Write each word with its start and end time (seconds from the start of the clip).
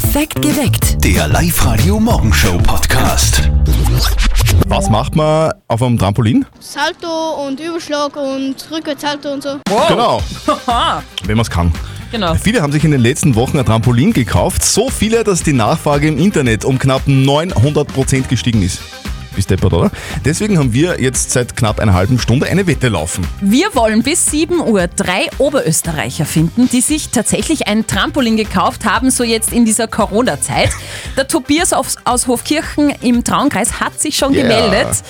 Perfekt 0.00 0.40
geweckt. 0.40 1.04
Der 1.04 1.26
Live-Radio-Morgenshow-Podcast. 1.26 3.50
Was 4.68 4.88
macht 4.88 5.16
man 5.16 5.52
auf 5.66 5.82
einem 5.82 5.98
Trampolin? 5.98 6.46
Salto 6.60 7.44
und 7.44 7.58
Überschlag 7.58 8.14
und 8.14 8.54
Rückwärtssalto 8.70 9.32
und 9.32 9.42
so. 9.42 9.56
Genau. 9.88 10.22
Wenn 11.24 11.36
man 11.36 11.42
es 11.42 11.50
kann. 11.50 11.72
Genau. 12.12 12.36
Viele 12.36 12.62
haben 12.62 12.70
sich 12.70 12.84
in 12.84 12.92
den 12.92 13.00
letzten 13.00 13.34
Wochen 13.34 13.58
ein 13.58 13.66
Trampolin 13.66 14.12
gekauft. 14.12 14.64
So 14.64 14.88
viele, 14.88 15.24
dass 15.24 15.42
die 15.42 15.52
Nachfrage 15.52 16.06
im 16.06 16.16
Internet 16.16 16.64
um 16.64 16.78
knapp 16.78 17.02
900% 17.08 18.28
gestiegen 18.28 18.62
ist. 18.62 18.78
Bist 19.38 19.50
deppert, 19.52 19.72
oder? 19.72 19.92
Deswegen 20.24 20.58
haben 20.58 20.72
wir 20.72 21.00
jetzt 21.00 21.30
seit 21.30 21.56
knapp 21.56 21.78
einer 21.78 21.94
halben 21.94 22.18
Stunde 22.18 22.46
eine 22.46 22.66
Wette 22.66 22.88
laufen. 22.88 23.24
Wir 23.40 23.72
wollen 23.76 24.02
bis 24.02 24.26
7 24.32 24.58
Uhr 24.58 24.88
drei 24.88 25.28
Oberösterreicher 25.38 26.24
finden, 26.24 26.68
die 26.68 26.80
sich 26.80 27.10
tatsächlich 27.10 27.68
ein 27.68 27.86
Trampolin 27.86 28.36
gekauft 28.36 28.84
haben, 28.84 29.12
so 29.12 29.22
jetzt 29.22 29.52
in 29.52 29.64
dieser 29.64 29.86
Corona-Zeit. 29.86 30.70
Der 31.16 31.28
Tobias 31.28 31.72
aus, 31.72 31.98
aus 32.04 32.26
Hofkirchen 32.26 32.90
im 33.00 33.22
Traunkreis 33.22 33.78
hat 33.78 34.00
sich 34.00 34.16
schon 34.16 34.34
Ja. 34.34 34.42
gemeldet. 34.42 35.04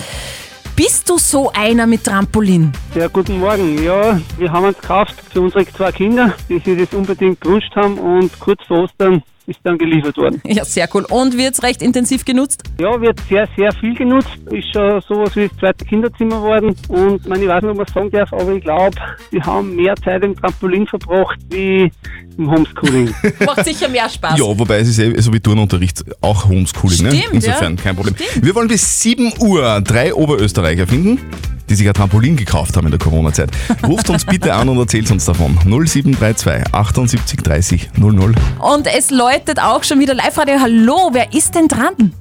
Bist 0.76 1.09
du 1.09 1.16
so 1.16 1.51
einer 1.54 1.87
mit 1.87 2.04
Trampolin? 2.04 2.70
Ja, 2.95 3.09
guten 3.09 3.38
Morgen. 3.38 3.82
Ja, 3.82 4.20
wir 4.37 4.52
haben 4.52 4.66
uns 4.66 4.79
gekauft 4.79 5.15
für 5.32 5.40
unsere 5.40 5.66
zwei 5.73 5.90
Kinder, 5.90 6.34
die 6.51 6.59
sich 6.59 6.79
das 6.79 6.92
unbedingt 6.92 7.40
gewünscht 7.40 7.74
haben 7.74 7.98
und 7.98 8.38
kurz 8.38 8.60
vor 8.68 8.82
Ostern 8.84 9.23
ist 9.48 9.61
dann 9.65 9.79
geliefert 9.79 10.16
worden. 10.16 10.41
Ja, 10.48 10.65
sehr 10.65 10.88
cool. 10.95 11.05
Und 11.09 11.37
wird's 11.37 11.62
recht 11.62 11.83
intensiv 11.83 12.25
genutzt? 12.25 12.62
Ja, 12.80 13.01
wird 13.01 13.19
sehr, 13.29 13.48
sehr 13.57 13.73
viel 13.73 13.95
genutzt. 13.95 14.38
Ist 14.51 14.73
schon 14.73 15.01
sowas 15.09 15.34
wie 15.37 15.48
das 15.48 15.57
zweite 15.59 15.84
Kinderzimmer 15.84 16.37
geworden. 16.37 16.74
Und 16.88 17.27
man, 17.27 17.41
ich 17.41 17.48
weiß 17.48 17.62
nicht, 17.62 17.71
ob 17.71 17.77
man 17.77 17.87
es 17.87 17.93
sagen 17.93 18.11
darf, 18.11 18.33
aber 18.33 18.52
ich 18.52 18.62
glaube, 18.62 18.97
wir 19.30 19.43
haben 19.45 19.74
mehr 19.74 19.95
Zeit 19.97 20.23
im 20.24 20.37
Trampolin 20.37 20.87
verbracht 20.87 21.38
wie 21.51 21.91
im 22.37 22.51
Homeschooling. 22.51 23.15
Macht 23.47 23.65
sicher 23.65 23.88
mehr 23.88 24.09
Spaß. 24.09 24.38
Ja, 24.38 24.45
wobei 24.47 24.79
es 24.79 24.88
ist 24.88 24.98
eh 24.98 25.21
so 25.21 25.33
wie 25.33 25.41
Turnunterricht 25.41 26.05
auch 26.21 26.49
Homeschooling, 26.49 27.02
ne? 27.02 27.10
Stimmt, 27.10 27.35
Insofern 27.35 27.77
ja. 27.77 27.83
kein 27.83 27.96
Problem. 27.96 28.15
Stimmt. 28.16 28.45
Wir 28.45 28.55
wollen 28.55 28.68
bis 28.68 29.02
7 29.02 29.33
Uhr 29.40 29.80
drei 29.80 30.15
Oberösterreicher 30.15 30.87
finden, 30.87 31.21
die 31.69 31.74
sich 31.74 31.87
ein 31.87 31.95
Trampolin 31.95 32.37
gekauft 32.37 32.77
haben 32.77 32.87
in 32.87 32.91
der 32.91 33.01
Corona-Zeit. 33.01 33.51
Ruft 33.87 34.11
uns 34.11 34.24
bitte 34.24 34.55
an 34.55 34.69
und 34.69 34.79
erzählt 34.79 35.11
uns 35.11 35.24
davon. 35.24 35.59
0732 35.65 36.74
78 36.74 37.43
30 37.43 37.91
00. 37.97 38.35
Und 38.59 38.87
es 38.87 39.11
läutet 39.11 39.61
auch 39.61 39.85
schon 39.85 40.01
wieder 40.01 40.15
Live-Radio. 40.15 40.57
Hallo, 40.61 41.11
wer 41.13 41.33
ist 41.33 41.55
denn 41.55 41.69
dran? 41.69 42.13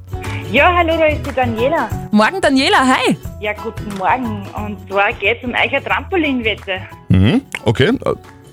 Ja, 0.51 0.73
hallo, 0.75 0.97
da 0.97 1.05
ist 1.05 1.25
die 1.25 1.33
Daniela. 1.33 1.89
Morgen, 2.11 2.39
Daniela, 2.41 2.77
hi. 2.87 3.17
Ja, 3.41 3.53
guten 3.53 3.89
Morgen. 3.97 4.43
Und 4.55 4.87
zwar 4.89 5.11
geht 5.13 5.39
es 5.39 5.43
um 5.43 5.53
eure 5.53 5.83
Trampolinwette. 5.83 6.81
Mhm. 7.09 7.41
Okay. 7.65 7.91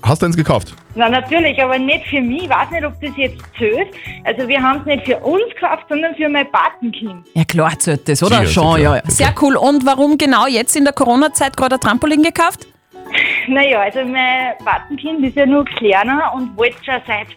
Hast 0.01 0.21
du 0.21 0.25
eins 0.25 0.35
gekauft? 0.35 0.75
Na, 0.95 1.09
natürlich, 1.09 1.61
aber 1.61 1.77
nicht 1.77 2.05
für 2.07 2.21
mich. 2.21 2.43
Ich 2.43 2.49
weiß 2.49 2.71
nicht, 2.71 2.85
ob 2.85 2.93
das 3.01 3.11
jetzt 3.17 3.43
zählt. 3.57 3.89
Also, 4.23 4.47
wir 4.47 4.61
haben 4.61 4.79
es 4.79 4.85
nicht 4.85 5.05
für 5.05 5.17
uns 5.19 5.43
gekauft, 5.53 5.85
sondern 5.89 6.15
für 6.15 6.29
mein 6.29 6.49
Patenkind. 6.49 7.27
Ja, 7.33 7.43
klar 7.43 7.77
zählt 7.77 8.07
das, 8.07 8.23
oder? 8.23 8.39
Sicher, 8.39 8.61
schon, 8.61 8.81
ja. 8.81 8.95
ja. 8.95 9.01
Sehr 9.07 9.33
cool. 9.41 9.57
Und 9.57 9.85
warum 9.85 10.17
genau 10.17 10.47
jetzt 10.47 10.75
in 10.75 10.85
der 10.85 10.93
Corona-Zeit 10.93 11.57
gerade 11.57 11.75
ein 11.75 11.81
Trampolin 11.81 12.23
gekauft? 12.23 12.65
Naja, 13.47 13.81
also 13.81 13.99
mein 14.05 14.57
Patenkind 14.63 15.25
ist 15.25 15.35
ja 15.35 15.45
nur 15.45 15.65
kleiner 15.65 16.33
und 16.33 16.55
wollte 16.57 16.77
schon 16.83 17.01
seit 17.05 17.27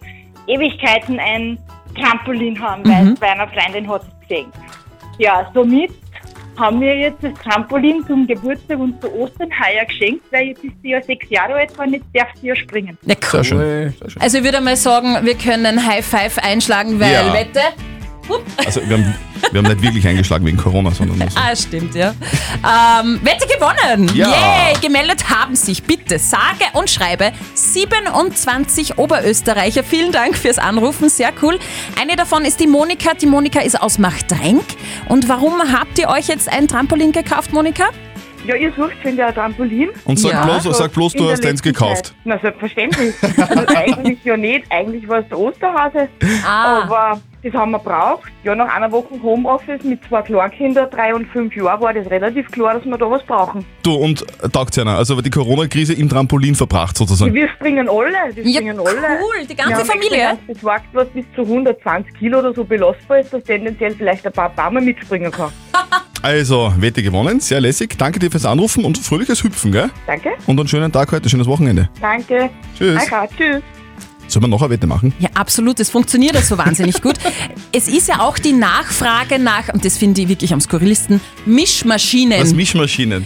Ewigkeiten 0.46 1.18
ein 1.18 1.58
Trampolin 2.00 2.60
haben, 2.60 2.84
weil 2.84 3.12
es 3.12 3.20
bei 3.20 3.30
einer 3.30 3.48
Freundin 3.48 3.88
hat 3.88 4.02
es 4.02 4.28
gesehen. 4.28 4.52
Ja, 5.18 5.50
somit 5.52 5.90
haben 6.58 6.80
wir 6.80 6.96
jetzt 6.96 7.22
das 7.22 7.32
Trampolin 7.34 8.04
zum 8.06 8.26
Geburtstag 8.26 8.78
und 8.78 9.00
zu 9.00 9.12
Ostern 9.14 9.48
heuer 9.50 9.84
geschenkt, 9.86 10.24
weil 10.30 10.48
jetzt 10.48 10.64
ist 10.64 10.74
sie 10.82 10.90
ja 10.90 11.02
sechs 11.02 11.28
Jahre 11.30 11.54
alt 11.54 11.78
und 11.78 11.92
jetzt 11.92 12.06
darf 12.14 12.28
sie 12.40 12.48
ja 12.48 12.56
springen. 12.56 12.98
Ja, 13.02 13.14
Sehr 13.30 13.44
schön. 13.44 13.94
Sehr 14.00 14.10
schön. 14.10 14.22
Also 14.22 14.38
ich 14.38 14.44
würde 14.44 14.60
mal 14.60 14.76
sagen, 14.76 15.16
wir 15.24 15.34
können 15.36 15.86
High 15.86 16.04
Five 16.04 16.38
einschlagen, 16.38 16.98
weil 17.00 17.12
Ja. 17.12 17.32
Wette. 17.32 17.60
Also 18.66 18.80
wir 18.86 18.96
haben, 18.98 19.14
wir 19.52 19.62
haben 19.62 19.68
nicht 19.68 19.82
wirklich 19.82 20.06
eingeschlagen 20.06 20.44
wegen 20.46 20.56
Corona, 20.56 20.90
sondern 20.90 21.28
so. 21.28 21.38
Ah, 21.38 21.54
stimmt, 21.56 21.94
ja. 21.94 22.14
Ähm, 23.02 23.20
Wette 23.22 23.46
gewonnen! 23.46 24.10
Ja. 24.14 24.28
Yay! 24.28 24.74
Gemeldet 24.80 25.28
haben 25.30 25.54
sich 25.56 25.82
bitte 25.82 26.18
sage 26.18 26.64
und 26.74 26.88
schreibe 26.90 27.32
27 27.54 28.98
Oberösterreicher. 28.98 29.82
Vielen 29.84 30.12
Dank 30.12 30.36
fürs 30.36 30.58
Anrufen, 30.58 31.08
sehr 31.08 31.30
cool. 31.42 31.58
Eine 32.00 32.16
davon 32.16 32.44
ist 32.44 32.60
die 32.60 32.66
Monika. 32.66 33.14
Die 33.14 33.26
Monika 33.26 33.60
ist 33.60 33.80
aus 33.80 33.98
Machtrenk. 33.98 34.64
Und 35.08 35.28
warum 35.28 35.54
habt 35.72 35.98
ihr 35.98 36.08
euch 36.08 36.28
jetzt 36.28 36.50
ein 36.52 36.68
Trampolin 36.68 37.12
gekauft, 37.12 37.52
Monika? 37.52 37.84
Ja, 38.46 38.54
ihr 38.54 38.72
sucht, 38.76 38.94
finde 39.02 39.22
ich, 39.22 39.28
ein 39.28 39.34
Trampolin. 39.34 39.90
Und 40.04 40.18
sag 40.18 40.32
Ja. 40.32 40.44
bloß, 40.44 40.76
sag 40.78 40.92
bloß 40.92 41.12
du 41.14 41.30
hast 41.30 41.44
eins 41.44 41.60
gekauft. 41.62 42.06
Zeit. 42.06 42.14
Na, 42.24 42.38
selbstverständlich. 42.38 43.14
Also 43.38 43.66
eigentlich 43.74 44.18
ja 44.24 44.36
nicht. 44.36 44.64
Eigentlich 44.70 45.06
war 45.08 45.18
es 45.20 45.28
der 45.28 45.38
Osterhase. 45.38 46.08
Ah. 46.46 46.82
Aber 46.82 47.20
das 47.42 47.52
haben 47.52 47.70
wir 47.72 47.78
braucht. 47.78 48.30
Ja, 48.44 48.54
nach 48.54 48.74
einer 48.74 48.90
Woche 48.90 49.20
Homeoffice 49.22 49.82
mit 49.84 50.00
zwei 50.08 50.22
Kleinkindern, 50.22 50.88
drei 50.90 51.14
und 51.14 51.26
fünf 51.28 51.54
Jahren, 51.54 51.80
war 51.80 51.92
das 51.94 52.10
relativ 52.10 52.50
klar, 52.50 52.74
dass 52.74 52.84
wir 52.84 52.96
da 52.98 53.10
was 53.10 53.22
brauchen. 53.24 53.64
Du, 53.82 53.94
und 53.94 54.24
taugt's 54.52 54.78
einer. 54.78 54.96
Also 54.96 55.20
die 55.20 55.30
Corona-Krise 55.30 55.94
im 55.94 56.08
Trampolin 56.08 56.54
verbracht 56.54 56.96
sozusagen. 56.96 57.32
Wir 57.34 57.48
springen 57.50 57.88
alle. 57.88 58.34
Wir 58.34 58.44
Ja, 58.44 58.60
springen 58.60 58.78
alle. 58.78 58.88
cool, 59.22 59.46
die 59.48 59.54
ganze 59.54 59.70
wir 59.72 59.76
haben 59.78 59.86
Familie. 59.86 60.18
ganz 60.18 60.40
besorgt, 60.46 60.84
was 60.92 61.08
bis 61.08 61.24
zu 61.34 61.42
120 61.42 62.14
Kilo 62.18 62.38
oder 62.40 62.52
so 62.54 62.64
belastbar 62.64 63.20
ist, 63.20 63.32
dass 63.32 63.42
tendenziell 63.44 63.94
vielleicht 63.94 64.26
ein 64.26 64.32
paar 64.32 64.50
Baumer 64.50 64.80
mitspringen 64.80 65.30
kann. 65.30 65.50
Also, 66.20 66.72
Wette 66.78 67.00
gewonnen, 67.00 67.38
sehr 67.38 67.60
lässig. 67.60 67.96
Danke 67.96 68.18
dir 68.18 68.28
fürs 68.28 68.44
Anrufen 68.44 68.84
und 68.84 68.98
fröhliches 68.98 69.44
Hüpfen, 69.44 69.70
gell? 69.70 69.88
Danke. 70.04 70.30
Und 70.48 70.58
einen 70.58 70.66
schönen 70.68 70.90
Tag 70.90 71.12
heute, 71.12 71.28
schönes 71.28 71.46
Wochenende. 71.46 71.88
Danke. 72.00 72.50
Tschüss. 72.76 73.08
Danke. 73.08 73.34
Tschüss. 73.36 73.77
Sollen 74.28 74.44
wir 74.44 74.48
noch 74.48 74.60
eine 74.62 74.70
Wette 74.70 74.86
machen? 74.86 75.12
Ja, 75.18 75.30
absolut. 75.34 75.80
Es 75.80 75.90
funktioniert 75.90 76.34
ja 76.34 76.42
so 76.42 76.56
wahnsinnig 76.58 77.00
gut. 77.02 77.16
Es 77.72 77.88
ist 77.88 78.08
ja 78.08 78.20
auch 78.20 78.38
die 78.38 78.52
Nachfrage 78.52 79.38
nach, 79.38 79.68
und 79.72 79.84
das 79.84 79.98
finde 79.98 80.22
ich 80.22 80.28
wirklich 80.28 80.52
am 80.52 80.60
skurrilsten, 80.60 81.20
Mischmaschinen. 81.46 82.40
Was 82.40 82.54
Mischmaschinen. 82.54 83.24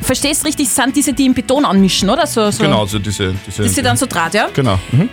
Verstehst 0.00 0.44
richtig, 0.44 0.66
es 0.66 0.74
sind 0.74 0.96
diese, 0.96 1.12
die 1.12 1.26
im 1.26 1.34
Beton 1.34 1.64
anmischen, 1.64 2.10
oder? 2.10 2.26
So, 2.26 2.50
so. 2.50 2.64
Genau, 2.64 2.86
so 2.86 2.98
diese. 2.98 3.34
diese 3.46 3.62
Das 3.62 3.70
ist 3.70 3.76
ja 3.76 3.82
dann 3.84 3.96
so 3.96 4.06
Draht, 4.06 4.34
ja? 4.34 4.48
Genau. 4.52 4.78
Mhm. 4.90 5.08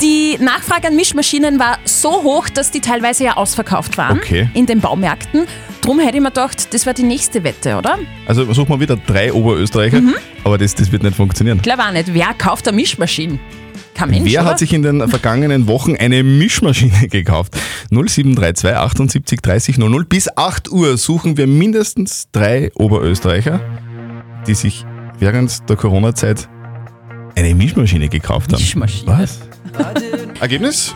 Die 0.00 0.38
Nachfrage 0.40 0.86
an 0.88 0.96
Mischmaschinen 0.96 1.58
war 1.58 1.78
so 1.84 2.22
hoch, 2.22 2.48
dass 2.48 2.70
die 2.70 2.80
teilweise 2.80 3.24
ja 3.24 3.36
ausverkauft 3.36 3.98
waren 3.98 4.18
Okay. 4.18 4.48
in 4.54 4.64
den 4.66 4.80
Baumärkten. 4.80 5.46
Drum 5.82 5.98
hätte 5.98 6.16
ich 6.16 6.22
mir 6.22 6.28
gedacht, 6.30 6.72
das 6.72 6.86
war 6.86 6.94
die 6.94 7.02
nächste 7.02 7.44
Wette, 7.44 7.76
oder? 7.76 7.98
Also 8.26 8.50
suchen 8.54 8.70
wir 8.70 8.80
wieder 8.80 8.96
drei 8.96 9.32
Oberösterreicher, 9.32 10.00
Mhm. 10.00 10.14
aber 10.44 10.56
das, 10.58 10.74
das 10.74 10.90
wird 10.90 11.02
nicht 11.02 11.16
funktionieren. 11.16 11.60
Klar 11.60 11.76
war 11.78 11.92
nicht. 11.92 12.14
Wer 12.14 12.32
kauft 12.34 12.66
eine 12.68 12.76
Mischmaschine? 12.76 13.38
Kein 14.00 14.10
Mensch, 14.10 14.32
Wer 14.32 14.40
oder? 14.40 14.50
hat 14.52 14.58
sich 14.58 14.72
in 14.72 14.82
den 14.82 15.06
vergangenen 15.10 15.66
Wochen 15.66 15.94
eine 15.94 16.22
Mischmaschine 16.22 17.08
gekauft? 17.08 17.54
0732 17.90 18.74
78 18.74 19.40
30 19.42 19.76
00. 19.78 20.06
Bis 20.06 20.34
8 20.38 20.70
Uhr 20.70 20.96
suchen 20.96 21.36
wir 21.36 21.46
mindestens 21.46 22.28
drei 22.32 22.70
Oberösterreicher, 22.74 23.60
die 24.46 24.54
sich 24.54 24.86
während 25.18 25.68
der 25.68 25.76
Corona-Zeit 25.76 26.48
eine 27.36 27.54
Mischmaschine 27.54 28.08
gekauft 28.08 28.54
haben. 28.54 28.60
Mischmaschine. 28.62 29.06
Was? 29.06 29.40
Ergebnis? 30.40 30.94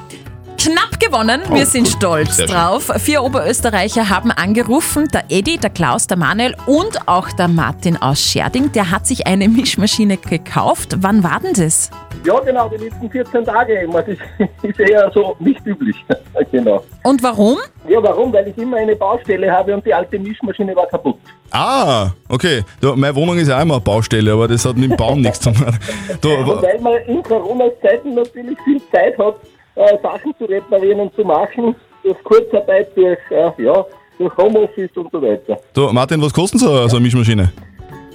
Knapp 0.65 0.99
gewonnen, 0.99 1.43
wir 1.51 1.63
Oh, 1.63 1.65
sind 1.67 1.85
gut. 1.85 1.93
stolz 1.97 2.37
Sehr 2.37 2.49
schön. 2.49 2.57
drauf. 2.57 2.91
Vier 2.97 3.23
Oberösterreicher 3.23 4.09
haben 4.09 4.31
angerufen, 4.31 5.09
der 5.13 5.25
Edi, 5.29 5.59
der 5.59 5.69
Klaus, 5.69 6.07
der 6.07 6.17
Manuel 6.17 6.55
und 6.67 7.07
auch 7.07 7.31
der 7.33 7.49
Martin 7.49 7.99
aus 8.01 8.21
Scherding. 8.23 8.73
Der 8.73 8.91
hat 8.91 9.07
sich 9.07 9.27
eine 9.27 9.47
Mischmaschine 9.49 10.17
gekauft. 10.17 10.97
Wann 11.01 11.23
war 11.23 11.41
denn 11.41 11.53
das? 11.53 11.91
Ja, 12.25 12.41
genau, 12.41 12.71
die 12.71 12.83
letzten 12.83 13.11
14 13.11 13.45
Tage. 13.45 13.87
Das 13.93 14.09
ist 14.63 14.81
eher 14.81 15.11
so 15.13 15.37
nicht 15.39 15.61
üblich. 15.67 15.97
genau. 16.51 16.83
Und 17.03 17.23
warum? 17.23 17.59
Ja, 17.87 18.03
warum? 18.03 18.33
Weil 18.33 18.49
ich 18.49 18.57
immer 18.57 18.79
eine 18.79 18.97
Baustelle 18.97 19.53
habe 19.53 19.75
und 19.75 19.85
die 19.85 19.93
alte 19.93 20.19
Mischmaschine 20.19 20.75
war 20.75 20.87
kaputt. 20.87 21.19
Ah, 21.51 22.11
okay. 22.31 22.63
Du, 22.81 22.97
meine 22.97 23.15
Wohnung 23.15 23.37
ist 23.37 23.49
ja 23.49 23.59
auch 23.59 23.63
immer 23.63 23.75
eine 23.75 23.83
Baustelle, 23.83 24.33
aber 24.33 24.49
das 24.49 24.65
hat 24.65 24.77
mit 24.77 24.91
dem 24.91 24.97
Bauen 24.97 25.21
nichts 25.21 25.41
zu 25.41 25.53
tun. 25.53 25.67
Du, 26.23 26.31
Und 26.33 26.47
wa- 26.49 26.63
weil 26.63 26.81
man 26.81 26.95
in 27.07 27.23
Corona-Zeiten 27.23 28.15
natürlich 28.15 28.59
viel 28.65 28.81
Zeit 28.91 29.19
hat, 29.19 29.35
äh, 29.77 29.99
Sachen 30.03 30.35
zu 30.39 30.45
reparieren 30.45 31.01
und 31.01 31.15
zu 31.15 31.25
machen, 31.25 31.75
durch 32.03 32.23
Kurzarbeit, 32.25 32.97
durch, 32.97 33.19
äh, 33.31 33.51
ja, 33.63 33.85
durch 34.19 34.37
Homeoffice 34.37 34.91
und 34.97 35.11
so 35.11 35.21
weiter. 35.21 35.59
du, 35.73 35.93
Martin, 35.93 36.21
was 36.23 36.33
kostet 36.33 36.61
so, 36.61 36.89
so 36.89 36.97
eine 36.97 37.05
Mischmaschine? 37.05 37.53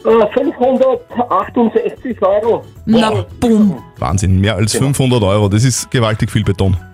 Äh, 0.05 0.27
568 0.33 2.21
Euro. 2.21 2.63
Na, 2.85 3.25
bumm. 3.39 3.83
Wahnsinn, 3.97 4.39
mehr 4.39 4.55
als 4.55 4.75
500 4.77 5.21
Euro. 5.23 5.49
Das 5.49 5.65
ist 5.65 5.91
gewaltig 5.91 6.31
viel 6.31 6.43
Beton. 6.43 6.75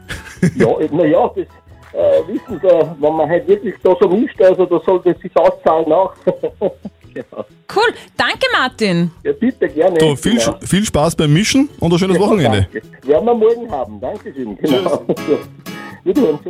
Ja, 0.55 0.67
naja, 0.91 1.31
das 1.35 1.47
äh, 1.93 2.27
wissen 2.27 2.59
Sie, 2.61 2.67
wenn 2.99 3.15
man 3.15 3.27
halt 3.27 3.47
wirklich 3.47 3.73
da 3.81 3.95
so 3.99 4.07
mischt, 4.07 4.39
also 4.41 4.65
da 4.65 4.79
sollte 4.85 5.11
es 5.11 5.19
sich 5.19 5.35
auszahlen 5.35 5.91
auch. 5.91 6.13
genau. 7.15 7.45
Cool. 7.73 7.93
Danke, 8.15 8.45
Martin. 8.51 9.11
Ja, 9.23 9.31
bitte, 9.33 9.67
gerne. 9.67 9.97
Du, 9.97 10.15
viel, 10.15 10.37
genau. 10.37 10.57
viel 10.61 10.85
Spaß 10.85 11.15
beim 11.15 11.33
Mischen 11.33 11.69
und 11.79 11.91
ein 11.91 11.99
schönes 11.99 12.19
Wochenende. 12.19 12.67
Danke. 12.71 13.07
Werden 13.07 13.25
wir 13.25 13.33
morgen 13.33 13.71
haben. 13.71 13.99
Dankeschön. 13.99 14.57
Genau. 14.57 15.05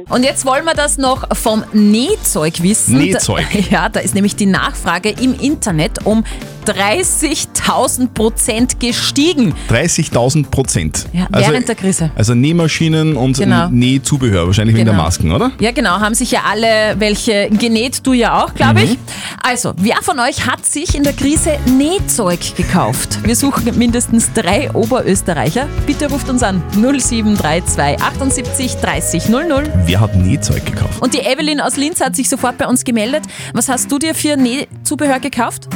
Und 0.09 0.23
jetzt 0.23 0.45
wollen 0.45 0.65
wir 0.65 0.73
das 0.73 0.97
noch 0.97 1.33
vom 1.33 1.63
Nähzeug 1.71 2.61
wissen. 2.61 2.97
Nähzeug. 2.97 3.45
Ja, 3.71 3.87
da 3.87 4.01
ist 4.01 4.13
nämlich 4.13 4.35
die 4.35 4.45
Nachfrage 4.45 5.09
im 5.09 5.33
Internet 5.39 6.05
um 6.05 6.25
30.000 6.67 8.09
Prozent 8.13 8.79
gestiegen. 8.79 9.53
30.000 9.69 10.49
Prozent. 10.49 11.05
Ja, 11.13 11.27
also, 11.31 11.51
während 11.51 11.67
der 11.67 11.75
Krise. 11.75 12.11
Also 12.15 12.33
Nähmaschinen 12.35 13.15
und 13.15 13.37
Genau. 13.37 13.67
Nähzubehör, 13.69 14.47
wahrscheinlich 14.47 14.75
wegen 14.75 14.85
der 14.85 14.93
Genau. 14.93 15.03
Masken, 15.03 15.31
oder? 15.31 15.51
Ja, 15.59 15.71
genau, 15.71 15.99
haben 15.99 16.15
sich 16.15 16.31
ja 16.31 16.41
alle 16.49 16.95
welche 16.99 17.49
genäht, 17.49 18.05
du 18.05 18.13
ja 18.13 18.43
auch, 18.43 18.53
glaube 18.53 18.83
ich. 18.83 18.97
Also, 19.41 19.73
wer 19.77 19.97
von 20.01 20.19
euch 20.19 20.45
hat 20.47 20.65
sich 20.65 20.95
in 20.95 21.03
der 21.03 21.13
Krise 21.13 21.57
Nähzeug 21.77 22.55
gekauft? 22.55 23.19
Wir 23.23 23.35
suchen 23.35 23.77
mindestens 23.77 24.31
drei 24.33 24.71
Oberösterreicher. 24.71 25.67
Bitte 25.85 26.09
ruft 26.09 26.29
uns 26.29 26.43
an 26.43 26.61
0732 26.73 28.01
78 28.01 28.75
30 28.75 29.29
00. 29.29 29.63
Wer 29.85 29.99
hat 29.99 30.15
Nähzeug 30.15 30.65
gekauft? 30.65 31.01
Und 31.01 31.13
die 31.13 31.19
Evelyn 31.19 31.61
aus 31.61 31.77
Linz 31.77 32.01
hat 32.01 32.15
sich 32.15 32.29
sofort 32.29 32.57
bei 32.57 32.67
uns 32.67 32.83
gemeldet. 32.83 33.23
Was 33.53 33.69
hast 33.69 33.91
du 33.91 33.99
dir 33.99 34.15
für 34.15 34.35
Nähzubehör 34.37 35.19
gekauft? 35.19 35.67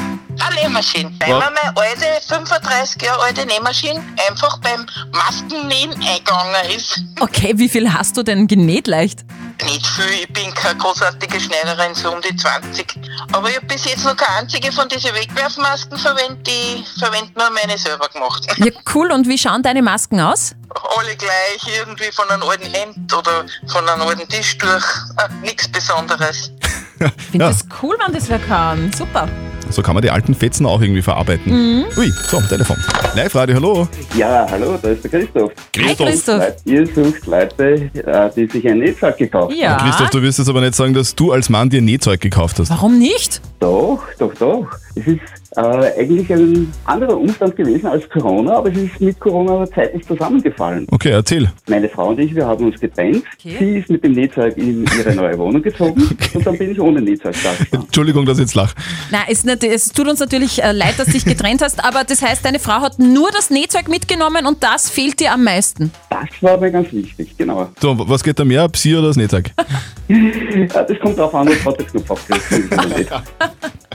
Eine 0.45 0.55
Nähmaschine. 0.61 1.11
Weil 1.19 1.29
mir 1.33 1.39
meine 1.51 1.77
alte, 1.77 2.05
35 2.27 3.01
Jahre 3.01 3.21
alte 3.23 3.45
Nähmaschine 3.45 4.01
einfach 4.29 4.57
beim 4.59 4.85
Maskennähen 5.11 5.91
eingegangen 5.93 6.55
ist. 6.75 7.01
Okay, 7.19 7.53
wie 7.55 7.69
viel 7.69 7.91
hast 7.93 8.15
du 8.17 8.23
denn 8.23 8.47
genäht 8.47 8.87
leicht? 8.87 9.19
Nicht 9.65 9.85
viel, 9.85 10.05
ich 10.21 10.31
bin 10.33 10.53
keine 10.53 10.77
großartige 10.79 11.39
Schneiderin, 11.39 11.93
so 11.93 12.11
um 12.13 12.21
die 12.21 12.33
20. 12.35 12.95
Aber 13.33 13.49
ich 13.49 13.57
habe 13.57 13.65
bis 13.65 13.83
jetzt 13.85 14.05
noch 14.05 14.15
keine 14.15 14.39
einzige 14.39 14.71
von 14.71 14.87
diesen 14.87 15.13
Wegwerfmasken 15.13 15.97
verwendet, 15.97 16.47
die 16.47 16.85
verwenden 16.97 17.33
wir 17.35 17.49
meine 17.49 17.77
selber 17.77 18.07
gemacht. 18.07 18.47
Ja, 18.57 18.71
cool. 18.95 19.11
Und 19.11 19.27
wie 19.27 19.37
schauen 19.37 19.61
deine 19.61 19.81
Masken 19.81 20.21
aus? 20.21 20.55
Alle 20.97 21.15
gleich, 21.15 21.77
irgendwie 21.77 22.11
von 22.13 22.29
einem 22.29 22.43
alten 22.43 22.71
Hemd 22.73 23.13
oder 23.13 23.45
von 23.67 23.87
einem 23.89 24.01
alten 24.03 24.27
Tischtuch. 24.29 24.81
Ah, 25.17 25.27
Nichts 25.41 25.67
Besonderes. 25.67 26.51
Ich 26.99 27.23
finde 27.31 27.45
das 27.45 27.65
cool, 27.81 27.97
wenn 28.05 28.13
das 28.13 28.29
wer 28.29 28.39
kann. 28.39 28.91
Super. 28.93 29.27
So 29.69 29.81
kann 29.81 29.93
man 29.93 30.01
die 30.01 30.09
alten 30.09 30.33
Fetzen 30.33 30.65
auch 30.65 30.81
irgendwie 30.81 31.01
verarbeiten. 31.01 31.51
Mhm. 31.51 31.85
Ui, 31.97 32.09
so, 32.27 32.41
Telefon. 32.41 32.77
Live-Radio, 33.15 33.55
hallo. 33.55 33.87
Ja, 34.17 34.47
hallo, 34.49 34.77
da 34.81 34.89
ist 34.89 35.03
der 35.03 35.11
Christoph. 35.11 35.51
Hi, 35.77 35.95
Christoph. 35.95 36.43
Ihr 36.65 36.87
sucht 36.87 37.25
Leute, 37.27 37.89
äh, 37.93 38.29
die 38.35 38.47
sich 38.47 38.67
ein 38.67 38.79
Nähzeug 38.79 39.17
gekauft 39.17 39.51
haben. 39.51 39.59
Ja. 39.59 39.77
Christoph, 39.77 40.09
du 40.09 40.21
wirst 40.21 40.39
jetzt 40.39 40.49
aber 40.49 40.61
nicht 40.61 40.75
sagen, 40.75 40.93
dass 40.93 41.15
du 41.15 41.31
als 41.31 41.49
Mann 41.49 41.69
dir 41.69 41.81
Nähzeug 41.81 42.19
gekauft 42.19 42.59
hast. 42.59 42.69
Warum 42.69 42.97
nicht? 42.97 43.41
Doch, 43.59 44.01
doch, 44.17 44.33
doch. 44.35 44.67
Es 44.95 45.07
ist 45.07 45.21
äh, 45.61 45.99
eigentlich 45.99 46.29
ein 46.31 46.71
anderer 46.85 47.17
Umstand 47.17 47.55
gewesen 47.55 47.87
als 47.87 48.07
Corona, 48.09 48.57
aber 48.57 48.71
es 48.71 48.77
ist 48.77 48.99
mit 49.01 49.19
Corona 49.19 49.65
zeitlich 49.71 50.05
zusammengefallen. 50.05 50.87
Okay, 50.91 51.09
erzähl. 51.11 51.51
Meine 51.67 51.89
Frau 51.89 52.09
und 52.09 52.19
ich, 52.19 52.33
wir 52.33 52.45
haben 52.47 52.65
uns 52.65 52.79
getrennt. 52.79 53.23
Okay. 53.39 53.55
Sie 53.59 53.77
ist 53.79 53.89
mit 53.89 54.03
dem 54.03 54.13
Nähzeug 54.13 54.55
in 54.57 54.85
ihre 54.97 55.13
neue 55.15 55.37
Wohnung 55.37 55.61
gezogen 55.61 56.01
und 56.33 56.45
dann 56.45 56.57
bin 56.57 56.71
ich 56.71 56.79
ohne 56.79 57.01
Nähzeug 57.01 57.35
da. 57.43 57.77
Entschuldigung, 57.77 58.25
dass 58.25 58.37
ich 58.37 58.43
jetzt 58.43 58.55
lach. 58.55 58.73
Na, 59.11 59.19
es, 59.29 59.43
nicht- 59.43 59.63
es 59.63 59.89
tut 59.91 60.07
uns 60.07 60.19
natürlich 60.19 60.63
äh, 60.63 60.71
leid, 60.71 60.95
dass 60.97 61.07
du 61.07 61.13
dich 61.13 61.25
getrennt 61.25 61.61
hast, 61.61 61.83
aber 61.83 62.03
das 62.03 62.21
heißt, 62.21 62.43
deine 62.45 62.59
Frau 62.59 62.81
hat 62.81 62.99
nur 62.99 63.29
das 63.31 63.49
Nähzeug 63.49 63.87
mitgenommen 63.89 64.45
und 64.45 64.63
das 64.63 64.89
fehlt 64.89 65.19
dir 65.19 65.33
am 65.33 65.43
meisten. 65.43 65.91
Das 66.09 66.19
war 66.41 66.57
mir 66.57 66.71
ganz 66.71 66.91
wichtig, 66.93 67.35
genau. 67.37 67.69
So, 67.81 67.95
was 68.07 68.23
geht 68.23 68.39
da 68.39 68.45
mehr, 68.45 68.67
Psi 68.69 68.95
oder 68.95 69.07
das 69.07 69.17
Nähzeug? 69.17 69.51
Äh, 70.09 70.67
Das 70.67 70.99
kommt 71.01 71.19
darauf 71.19 71.35
an, 71.35 71.47
was 71.63 71.75
Knopf 71.91 72.09
aufgerissen 72.09 72.67
nicht. 72.97 73.11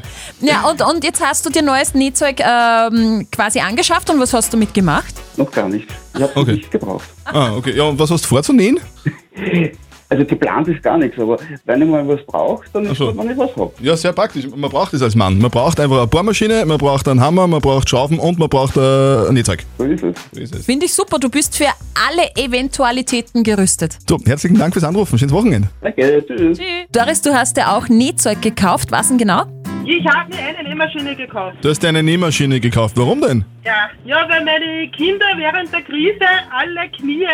Ja, 0.47 0.63
und, 0.69 0.83
und 0.83 1.05
jetzt 1.05 1.25
hast 1.25 1.45
du 1.47 1.51
dir 1.51 1.63
neues 1.63 1.95
Nähzeug 1.95 2.41
ähm, 2.41 3.27
quasi 3.33 3.61
angeschafft 3.61 4.11
und 4.11 4.21
was 4.21 4.33
hast 4.33 4.53
du 4.53 4.57
mitgemacht? 4.57 5.15
Noch 5.37 5.51
gar 5.51 5.69
nicht. 5.69 5.89
Ich 6.15 6.21
habe 6.23 6.31
es 6.33 6.37
Okay. 6.37 6.53
nicht 6.55 6.71
gebraucht. 6.71 7.05
Ah, 7.25 7.53
okay. 7.57 7.75
Ja, 7.77 7.85
und 7.85 7.99
was 7.99 8.11
hast 8.11 8.25
du 8.25 8.29
vor 8.29 8.43
zu 8.43 8.53
nähen? 8.53 8.79
Also 10.15 10.27
geplant 10.27 10.69
ist 10.69 10.81
gar 10.81 10.97
nichts, 10.97 11.19
aber 11.19 11.39
wenn 11.65 11.83
ich 11.83 11.89
mal 11.89 12.07
was 12.07 12.25
brauche, 12.25 12.65
dann 12.73 12.85
ist 12.85 12.99
so. 12.99 13.17
wenn 13.19 13.31
ich 13.33 13.37
was 13.37 13.51
habe. 13.57 13.73
Ja, 13.81 13.97
sehr 13.97 14.13
praktisch. 14.13 14.47
Man 14.55 14.71
braucht 14.71 14.93
das 14.93 15.03
als 15.03 15.17
Mann. 15.17 15.41
Man 15.41 15.51
braucht 15.51 15.81
einfach 15.81 15.99
eine 15.99 16.07
Bohrmaschine, 16.07 16.65
man 16.67 16.79
braucht 16.79 17.09
einen 17.09 17.21
Hammer, 17.21 17.49
man 17.49 17.61
braucht 17.61 17.89
Schrauben 17.91 18.21
und 18.21 18.39
man 18.39 18.49
braucht 18.49 18.77
äh, 18.77 19.27
ein 19.27 19.35
Nähzeug. 19.35 19.65
So 19.77 19.85
ist 19.85 20.05
es. 20.05 20.15
So 20.33 20.41
ist 20.41 20.55
es. 20.55 20.67
Finde 20.67 20.87
ich 20.87 20.95
super, 20.95 21.19
du 21.19 21.29
bist 21.29 21.57
für 21.57 21.67
alle 22.07 22.31
Eventualitäten 22.37 23.43
gerüstet. 23.43 23.99
So, 24.09 24.17
herzlichen 24.25 24.57
Dank 24.57 24.73
fürs 24.73 24.85
Anrufen. 24.85 25.19
Schönes 25.19 25.35
Wochenende. 25.35 25.67
Danke, 25.81 26.25
tschüss. 26.29 26.61
Doris, 26.93 27.21
du 27.21 27.35
hast 27.35 27.57
ja 27.57 27.77
auch 27.77 27.89
Nähzeug 27.89 28.41
gekauft. 28.41 28.93
Was 28.93 29.09
denn 29.09 29.19
genau? 29.19 29.47
Ich 29.85 30.07
habe 30.07 30.31
mir 30.31 30.39
eine 30.41 30.69
Nähmaschine 30.69 31.15
gekauft. 31.17 31.57
Du 31.61 31.69
hast 31.69 31.83
dir 31.83 31.89
eine 31.89 32.03
Nähmaschine 32.05 32.61
gekauft. 32.61 32.97
Warum 32.97 33.21
denn? 33.21 33.45
Ja. 33.65 33.91
Ja, 34.05 34.27
weil 34.29 34.45
meine 34.45 34.89
Kinder 34.93 35.27
während 35.37 35.73
der 35.73 35.83
Krise 35.83 36.25
alle 36.57 36.89
Knie 36.91 37.27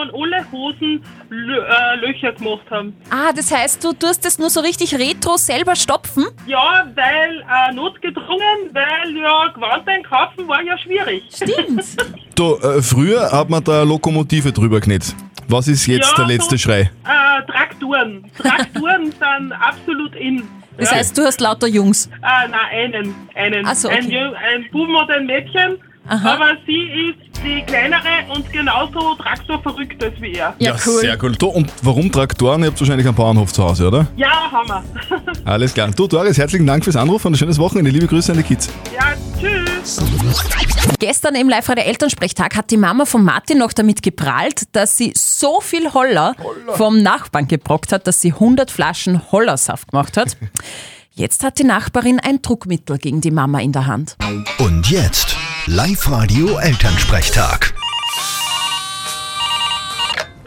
von 0.00 0.10
alle 0.14 0.44
Hosen 0.52 1.02
Lö 1.28 1.58
äh, 1.58 1.96
Löcher 2.00 2.32
gemacht 2.32 2.62
haben. 2.70 2.96
Ah, 3.10 3.32
das 3.34 3.50
heißt, 3.52 3.82
du 3.84 3.92
tust 3.92 4.24
es 4.26 4.38
nur 4.38 4.50
so 4.50 4.60
richtig 4.60 4.94
retro 4.94 5.36
selber 5.36 5.76
stopfen? 5.76 6.26
Ja, 6.46 6.86
weil 6.94 7.40
äh, 7.40 7.72
notgedrungen, 7.74 8.58
weil 8.72 9.16
ja 9.16 9.48
Gewand 9.54 9.86
einkaufen 9.88 10.48
war 10.48 10.62
ja 10.62 10.76
schwierig. 10.78 11.24
Stimmt. 11.34 11.84
Du, 12.36 12.54
äh, 12.56 12.80
früher 12.80 13.30
hat 13.30 13.50
man 13.50 13.62
da 13.62 13.82
Lokomotive 13.82 14.50
drüber 14.50 14.80
genäht. 14.80 15.14
Was 15.48 15.68
ist 15.68 15.84
jetzt 15.86 16.08
Ja, 16.12 16.16
der 16.24 16.26
letzte 16.26 16.56
so- 16.56 16.62
Schrei? 16.62 16.80
Äh, 17.04 17.42
Trakturen. 17.52 18.30
Trakturen 18.38 19.12
sind 19.12 19.52
absolut 19.52 20.14
in. 20.16 20.48
Das 20.78 20.90
ja. 20.90 20.96
heißt, 20.96 21.18
du 21.18 21.22
hast 21.22 21.38
lauter 21.42 21.66
Jungs. 21.66 22.06
Äh, 22.06 22.48
nein, 22.48 22.94
einen. 22.94 23.14
einen. 23.34 23.74
So, 23.74 23.88
ein, 23.88 24.06
okay. 24.06 24.16
Jü- 24.16 24.32
ein 24.32 24.64
Buben 24.72 24.94
und 24.96 25.10
ein 25.10 25.26
Mädchen. 25.26 25.76
Aha. 26.08 26.32
Aber 26.34 26.52
sie 26.66 27.10
ist 27.10 27.29
die 27.42 27.62
kleinere 27.62 28.32
und 28.34 28.50
genauso 28.52 29.14
traktorverrückt 29.16 30.02
als 30.02 30.20
wie 30.20 30.34
er. 30.34 30.54
Ja, 30.58 30.76
cool. 30.86 31.00
Sehr 31.00 31.22
cool. 31.22 31.32
Du, 31.32 31.48
und 31.48 31.72
warum 31.82 32.10
Traktoren? 32.12 32.62
Ihr 32.62 32.68
habt 32.68 32.80
wahrscheinlich 32.80 33.06
einen 33.06 33.16
Bauernhof 33.16 33.52
zu 33.52 33.64
Hause, 33.64 33.88
oder? 33.88 34.06
Ja, 34.16 34.50
Hammer. 34.50 34.82
Alles 35.44 35.74
klar. 35.74 35.90
Du, 35.90 36.06
Doris, 36.06 36.38
herzlichen 36.38 36.66
Dank 36.66 36.84
fürs 36.84 36.96
Anrufen 36.96 37.28
und 37.28 37.34
ein 37.34 37.38
schönes 37.38 37.58
Wochenende. 37.58 37.90
Liebe 37.90 38.06
Grüße 38.06 38.32
an 38.32 38.38
die 38.38 38.44
Kids. 38.44 38.68
ja, 38.94 39.14
tschüss. 39.38 40.00
Gestern 40.98 41.34
im 41.34 41.48
live 41.48 41.66
der 41.66 41.86
Elternsprechtag 41.86 42.56
hat 42.56 42.70
die 42.70 42.76
Mama 42.76 43.04
von 43.04 43.24
Martin 43.24 43.58
noch 43.58 43.72
damit 43.72 44.02
geprahlt, 44.02 44.64
dass 44.72 44.96
sie 44.96 45.12
so 45.16 45.60
viel 45.60 45.92
Holler, 45.94 46.34
vom 46.74 47.02
Nachbarn 47.02 47.48
gebrockt 47.48 47.92
hat, 47.92 48.06
dass 48.06 48.20
sie 48.20 48.32
100 48.32 48.70
Flaschen 48.70 49.20
Hollersaft 49.32 49.90
gemacht 49.90 50.16
hat. 50.16 50.36
Jetzt 51.12 51.44
hat 51.44 51.58
die 51.58 51.64
Nachbarin 51.64 52.20
ein 52.20 52.40
Druckmittel 52.40 52.96
gegen 52.98 53.20
die 53.20 53.30
Mama 53.30 53.60
in 53.60 53.72
der 53.72 53.86
Hand. 53.86 54.16
Und 54.58 54.88
jetzt 54.90 55.36
Live-Radio 55.66 56.56
Elternsprechtag. 56.58 57.72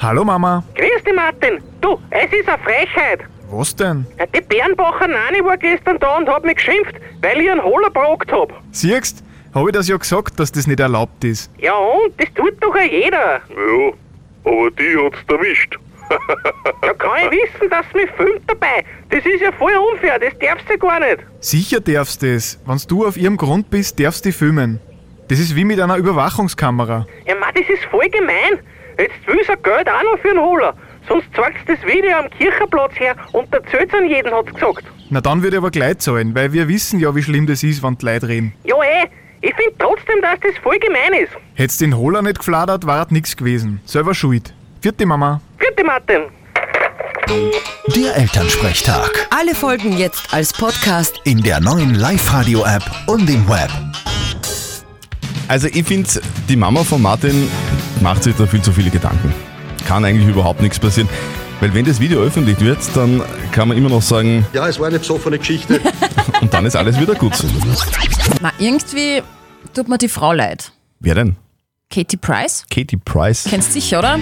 Hallo 0.02 0.24
Mama. 0.26 0.64
Grüß 0.76 1.04
dich, 1.06 1.14
Martin. 1.16 1.60
Du, 1.82 2.00
es 2.10 2.32
ist 2.34 2.50
eine 2.50 2.58
Frechheit. 2.64 3.20
Was 3.52 3.76
denn? 3.76 4.06
Ja, 4.18 4.26
Die 4.26 4.42
Bernbacher 4.42 5.08
Nani 5.08 5.44
war 5.46 5.58
gestern 5.58 6.00
da 6.00 6.18
und 6.18 6.28
hat 6.28 6.44
mich 6.44 6.56
geschimpft, 6.56 6.96
weil 7.22 7.40
ich 7.42 7.50
einen 7.52 7.64
Holler 7.64 7.90
brockt 7.92 8.32
hab. 8.32 8.52
Siehst, 8.72 9.24
habe 9.54 9.70
ich 9.70 9.74
das 9.76 9.88
ja 9.88 9.98
gesagt, 9.98 10.40
dass 10.40 10.52
das 10.52 10.66
nicht 10.68 10.80
erlaubt 10.80 11.24
ist. 11.24 11.52
Ja 11.60 11.74
und? 11.76 12.20
Das 12.20 12.28
tut 12.34 12.56
doch 12.62 12.76
auch 12.76 12.82
jeder. 12.82 13.40
Ja, 13.50 13.94
aber 14.46 14.72
die 14.72 14.98
hat's 14.98 15.20
erwischt. 15.28 15.78
Da 16.82 16.94
kann 16.94 17.12
ich 17.26 17.32
wissen, 17.32 17.70
dass 17.70 17.86
sie 17.94 18.00
mich 18.02 18.10
filmt 18.18 18.42
dabei. 18.48 18.84
Das 19.10 19.26
ist 19.26 19.42
ja 19.42 19.52
voll 19.54 19.72
unfair, 19.94 20.20
das 20.20 20.34
darfst 20.40 20.70
du 20.70 20.78
gar 20.78 21.00
nicht. 21.00 21.20
Sicher 21.40 21.80
darfst 21.80 22.22
du 22.22 22.28
es. 22.36 22.60
Wenn 22.66 22.78
du 22.88 23.08
auf 23.08 23.16
ihrem 23.18 23.38
Grund 23.38 23.70
bist, 23.70 24.00
darfst 24.00 24.26
du 24.26 24.30
die 24.30 24.34
filmen. 24.34 24.80
Das 25.34 25.40
ist 25.40 25.56
wie 25.56 25.66
mit 25.66 25.80
einer 25.80 25.96
Überwachungskamera. 25.98 27.08
Ja, 27.26 27.34
Mann, 27.34 27.50
das 27.56 27.68
ist 27.68 27.84
voll 27.86 28.08
gemein. 28.08 28.60
Jetzt 29.00 29.26
will 29.26 29.40
sie 29.44 29.56
Geld 29.64 29.90
auch 29.90 30.04
noch 30.04 30.20
für 30.22 30.30
einen 30.30 30.40
Holler. 30.40 30.76
Sonst 31.10 31.26
zeigt 31.36 31.58
sie 31.68 31.74
das 31.74 31.84
Video 31.92 32.16
am 32.20 32.30
Kirchenplatz 32.30 32.92
her 33.00 33.16
und 33.32 33.52
erzählt 33.52 33.92
an 33.96 34.08
jeden, 34.08 34.32
hat's 34.32 34.54
gesagt. 34.54 34.84
Na 35.10 35.22
dann 35.22 35.42
würde 35.42 35.56
ich 35.56 35.58
aber 35.58 35.72
gleich 35.72 35.98
zahlen, 35.98 36.36
weil 36.36 36.54
wir 36.54 36.68
wissen 36.68 37.00
ja, 37.00 37.16
wie 37.16 37.24
schlimm 37.24 37.48
das 37.48 37.64
ist, 37.64 37.82
wenn 37.82 37.98
die 37.98 38.06
Leute 38.06 38.28
reden. 38.28 38.54
Ja, 38.64 38.76
eh. 38.76 39.08
Ich 39.42 39.56
find 39.56 39.74
trotzdem, 39.80 40.22
dass 40.22 40.40
das 40.40 40.56
voll 40.62 40.78
gemein 40.78 41.24
ist. 41.24 41.32
Hättest 41.56 41.82
den 41.82 41.98
Holler 41.98 42.22
nicht 42.22 42.38
gefladert, 42.38 42.86
war 42.86 43.08
nix 43.10 43.36
gewesen. 43.36 43.82
Selber 43.86 44.14
schuld. 44.14 44.54
Vierte 44.82 45.08
Mama. 45.08 45.42
Vierte 45.58 45.84
Martin. 45.84 46.22
Der 47.96 48.16
Elternsprechtag. 48.18 49.28
Alle 49.32 49.56
Folgen 49.56 49.98
jetzt 49.98 50.32
als 50.32 50.54
Podcast. 50.54 51.22
In 51.24 51.42
der 51.42 51.60
neuen 51.60 51.96
Live-Radio-App 51.96 52.84
und 53.08 53.28
im 53.28 53.50
Web. 53.50 53.72
Also 55.54 55.68
ich 55.72 55.86
finde, 55.86 56.10
die 56.50 56.56
Mama 56.56 56.84
von 56.84 57.00
Martin 57.00 57.48
macht 58.02 58.24
sich 58.24 58.36
da 58.36 58.48
viel 58.48 58.64
zu 58.64 58.72
viele 58.72 58.90
Gedanken. 58.90 59.32
Kann 59.86 60.04
eigentlich 60.04 60.28
überhaupt 60.28 60.64
nichts 60.64 60.80
passieren. 60.80 61.08
Weil 61.60 61.72
wenn 61.76 61.86
das 61.86 62.00
Video 62.00 62.22
öffentlich 62.22 62.60
wird, 62.60 62.80
dann 62.96 63.22
kann 63.52 63.68
man 63.68 63.78
immer 63.78 63.90
noch 63.90 64.02
sagen, 64.02 64.48
Ja, 64.52 64.68
es 64.68 64.80
war 64.80 64.88
eine 64.88 64.98
besoffene 64.98 65.38
Geschichte. 65.38 65.80
und 66.42 66.52
dann 66.52 66.66
ist 66.66 66.76
alles 66.76 67.00
wieder 67.00 67.14
gut. 67.14 67.34
Na, 68.42 68.52
irgendwie 68.58 69.22
tut 69.76 69.88
mir 69.90 70.00
die 70.00 70.08
Frau 70.08 70.34
leid. 70.34 70.72
Wer 71.00 71.14
denn? 71.14 71.36
Katie 71.92 72.18
Price? 72.18 72.66
Katie 72.72 72.98
Price. 72.98 73.46
Kennst 73.48 73.74
sicher, 73.74 74.00
oder? 74.00 74.18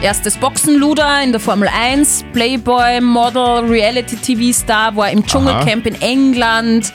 Erstes 0.00 0.38
Boxenluder 0.38 1.22
in 1.22 1.32
der 1.32 1.40
Formel 1.42 1.68
1, 1.68 2.24
Playboy, 2.32 3.02
Model, 3.02 3.66
Reality-TV-Star, 3.68 4.96
war 4.96 5.10
im 5.10 5.26
Dschungelcamp 5.26 5.84
in 5.84 6.00
England. 6.00 6.94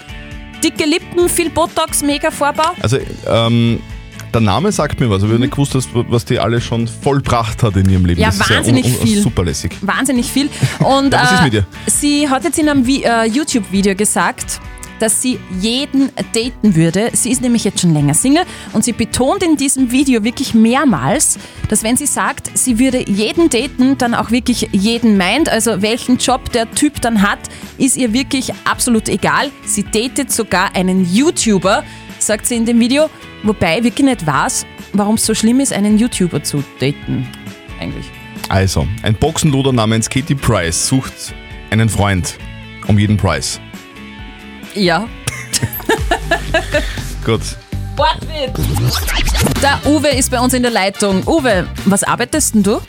Dicke 0.63 0.85
Lippen, 0.85 1.29
viel 1.29 1.49
Botox, 1.49 2.01
mega 2.03 2.31
Vorbau. 2.31 2.71
Also, 2.81 2.97
ähm, 3.27 3.79
der 4.33 4.41
Name 4.41 4.71
sagt 4.71 4.99
mir 4.99 5.09
was, 5.09 5.17
aber 5.23 5.27
ich 5.27 5.33
habe 5.35 5.41
nicht 5.41 5.51
gewusst, 5.51 5.73
was, 5.75 5.87
was 5.93 6.25
die 6.25 6.39
alle 6.39 6.59
schon 6.59 6.87
vollbracht 6.87 7.63
hat 7.63 7.75
in 7.77 7.89
ihrem 7.89 8.05
Leben. 8.05 8.19
Ja, 8.19 8.27
das 8.27 8.39
ist 8.41 8.49
wahnsinnig 8.49 8.85
un- 8.85 8.91
un- 8.91 9.07
viel. 9.07 9.21
Super 9.21 9.45
lässig. 9.45 9.75
Wahnsinnig 9.81 10.31
viel. 10.31 10.49
Und 10.79 11.13
Ja, 11.13 11.21
was 11.23 11.31
ist 11.31 11.39
äh, 11.39 11.43
mit 11.43 11.53
ihr? 11.53 11.65
sie 11.87 12.29
hat 12.29 12.43
jetzt 12.43 12.59
in 12.59 12.67
einem 12.69 12.85
Vi- 12.85 13.03
äh, 13.03 13.25
YouTube-Video 13.25 13.95
gesagt, 13.95 14.59
dass 14.99 15.21
sie 15.21 15.39
jeden 15.59 16.09
daten 16.33 16.75
würde. 16.75 17.09
Sie 17.13 17.31
ist 17.31 17.41
nämlich 17.41 17.63
jetzt 17.63 17.81
schon 17.81 17.93
länger 17.93 18.13
Single 18.13 18.43
und 18.73 18.83
sie 18.83 18.93
betont 18.93 19.43
in 19.43 19.57
diesem 19.57 19.91
Video 19.91 20.23
wirklich 20.23 20.53
mehrmals, 20.53 21.37
dass 21.69 21.83
wenn 21.83 21.97
sie 21.97 22.05
sagt, 22.05 22.57
sie 22.57 22.79
würde 22.79 23.09
jeden 23.09 23.49
daten, 23.49 23.97
dann 23.97 24.13
auch 24.13 24.31
wirklich 24.31 24.69
jeden 24.71 25.17
meint. 25.17 25.49
Also 25.49 25.81
welchen 25.81 26.17
Job 26.17 26.51
der 26.51 26.69
Typ 26.71 27.01
dann 27.01 27.21
hat, 27.21 27.39
ist 27.77 27.97
ihr 27.97 28.13
wirklich 28.13 28.51
absolut 28.65 29.09
egal. 29.09 29.51
Sie 29.65 29.83
datet 29.83 30.31
sogar 30.31 30.75
einen 30.75 31.11
YouTuber, 31.11 31.83
sagt 32.19 32.45
sie 32.45 32.55
in 32.55 32.65
dem 32.65 32.79
Video, 32.79 33.09
wobei 33.43 33.79
ich 33.79 33.83
wirklich 33.83 34.05
nicht 34.05 34.25
weiß, 34.25 34.65
warum 34.93 35.15
es 35.15 35.25
so 35.25 35.33
schlimm 35.33 35.59
ist, 35.59 35.73
einen 35.73 35.97
YouTuber 35.97 36.43
zu 36.43 36.63
daten. 36.79 37.27
Eigentlich. 37.79 38.05
Also, 38.49 38.87
ein 39.03 39.13
Boxenluder 39.15 39.73
namens 39.73 40.09
Katie 40.09 40.35
Price 40.35 40.87
sucht 40.87 41.33
einen 41.69 41.89
Freund 41.89 42.37
um 42.87 42.97
jeden 42.97 43.17
Preis. 43.17 43.59
Ja. 44.77 45.07
Gut. 47.25 47.41
Der 49.61 49.79
Uwe 49.91 50.09
ist 50.09 50.29
bei 50.29 50.39
uns 50.39 50.53
in 50.53 50.61
der 50.61 50.71
Leitung. 50.71 51.23
Uwe, 51.27 51.67
was 51.85 52.03
arbeitest 52.03 52.53
denn 52.55 52.63
du? 52.63 52.79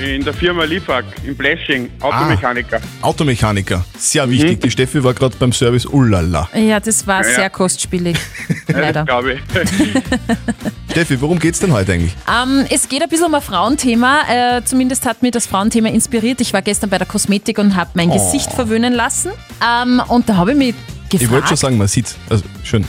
In 0.00 0.24
der 0.24 0.34
Firma 0.34 0.62
Liefag, 0.64 1.04
im 1.24 1.36
Blashing, 1.36 1.90
Automechaniker. 2.00 2.80
Automechaniker, 3.02 3.84
sehr 3.96 4.28
wichtig. 4.30 4.60
Die 4.60 4.70
Steffi 4.70 5.02
war 5.02 5.12
gerade 5.14 5.34
beim 5.38 5.52
Service, 5.52 5.86
ullala. 5.86 6.48
Ja, 6.54 6.78
das 6.78 7.04
war 7.06 7.22
Ja, 7.22 7.28
ja. 7.30 7.34
sehr 7.36 7.50
kostspielig. 7.50 8.16
Ja, 8.68 8.80
Leider. 8.80 8.92
das 9.04 9.06
glaube 9.06 9.32
ich. 9.32 9.40
Steffi, 10.90 11.18
worum 11.22 11.38
geht's 11.38 11.58
denn 11.58 11.72
heute 11.72 11.94
eigentlich? 11.94 12.12
Ähm, 12.30 12.66
es 12.70 12.86
geht 12.86 13.02
ein 13.02 13.08
bisschen 13.08 13.24
um 13.24 13.34
ein 13.34 13.40
Frauenthema. 13.40 14.20
Äh, 14.28 14.62
zumindest 14.62 15.06
hat 15.06 15.22
mir 15.22 15.30
das 15.30 15.46
Frauenthema 15.46 15.88
inspiriert. 15.88 16.42
Ich 16.42 16.52
war 16.52 16.60
gestern 16.60 16.90
bei 16.90 16.98
der 16.98 17.06
Kosmetik 17.06 17.58
und 17.58 17.76
habe 17.76 17.90
mein 17.94 18.10
Oh. 18.10 18.12
Gesicht 18.12 18.52
verwöhnen 18.52 18.92
lassen. 18.92 19.30
Ähm, 19.66 20.02
und 20.08 20.28
da 20.28 20.36
habe 20.36 20.50
ich 20.52 20.58
mich 20.58 20.74
Ich 21.12 21.20
wollte 21.20 21.28
schon 21.28 21.40
gefragt. 21.40 21.58
sagen, 21.58 21.78
man 21.78 21.88
sieht. 21.88 22.14
Also, 22.28 22.44
schön. 22.64 22.84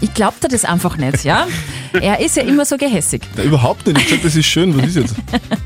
Ich 0.00 0.12
glaubte 0.14 0.48
das 0.48 0.64
einfach 0.64 0.96
nicht, 0.96 1.22
ja? 1.24 1.46
er 1.92 2.18
ist 2.18 2.36
ja 2.36 2.42
immer 2.42 2.64
so 2.64 2.76
gehässig. 2.76 3.22
Na, 3.36 3.44
überhaupt 3.44 3.86
nicht. 3.86 4.00
Ich 4.00 4.08
sag, 4.08 4.22
das 4.22 4.34
ist 4.34 4.46
schön. 4.46 4.76
Was 4.76 4.88
ist 4.88 4.96
jetzt? 4.96 5.14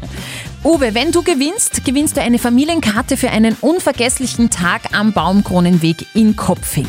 Uwe, 0.63 0.95
wenn 0.95 1.13
du 1.13 1.23
gewinnst, 1.23 1.85
gewinnst 1.85 2.17
du 2.17 2.21
eine 2.21 2.39
Familienkarte 2.39 3.17
für 3.17 3.31
einen 3.31 3.57
unvergesslichen 3.61 4.51
Tag 4.51 4.83
am 4.93 5.13
Baumkronenweg 5.13 6.05
in 6.15 6.37
Kopfing. 6.37 6.89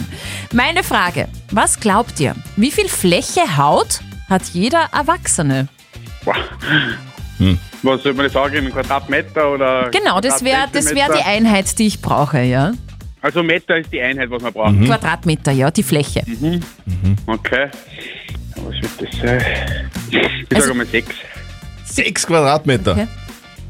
Meine 0.51 0.83
Frage, 0.83 1.27
was 1.51 1.79
glaubt 1.79 2.19
ihr? 2.19 2.35
Wie 2.55 2.71
viel 2.71 2.89
Fläche 2.89 3.55
Haut 3.55 4.01
hat 4.29 4.41
jeder 4.51 4.89
Erwachsene? 4.91 5.67
Hm. 7.37 7.59
Was 7.83 8.03
soll 8.03 8.13
man 8.13 8.25
das 8.25 8.33
sagen, 8.33 8.65
in 8.65 8.71
Quadratmeter 8.71 9.53
oder? 9.53 9.89
Genau, 9.91 10.19
das 10.19 10.43
wäre 10.43 10.67
das 10.73 10.95
wär 10.95 11.07
die? 11.13 11.21
Einheit, 11.21 11.77
die 11.77 11.87
ich 11.87 12.01
brauche, 12.01 12.41
ja? 12.41 12.71
Also 13.27 13.43
Meter 13.43 13.75
ist 13.75 13.91
die 13.91 14.01
Einheit, 14.01 14.29
was 14.29 14.41
man 14.41 14.53
braucht. 14.53 14.71
Mhm. 14.71 14.85
Quadratmeter, 14.85 15.51
ja, 15.51 15.69
die 15.69 15.83
Fläche. 15.83 16.21
Mhm. 16.25 16.61
Okay. 17.25 17.67
Was 18.55 18.73
wird 18.75 19.11
das 19.11 19.19
sein? 19.19 19.41
Ich 20.09 20.55
Also- 20.55 20.67
sage 20.69 20.77
mal 20.77 20.85
sechs. 20.85 21.13
Sechs 21.83 22.25
Quadratmeter. 22.25 22.91
Okay. 22.93 23.07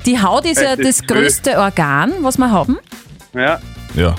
Die 0.06 0.20
Haut 0.22 0.46
ist 0.46 0.62
ja 0.62 0.74
Es 0.74 0.80
ist 0.80 1.02
das 1.02 1.08
größte 1.08 1.58
Organ, 1.58 2.14
was 2.22 2.38
wir 2.38 2.52
haben. 2.52 2.78
Ja. 3.34 3.60
Ja. 3.96 4.14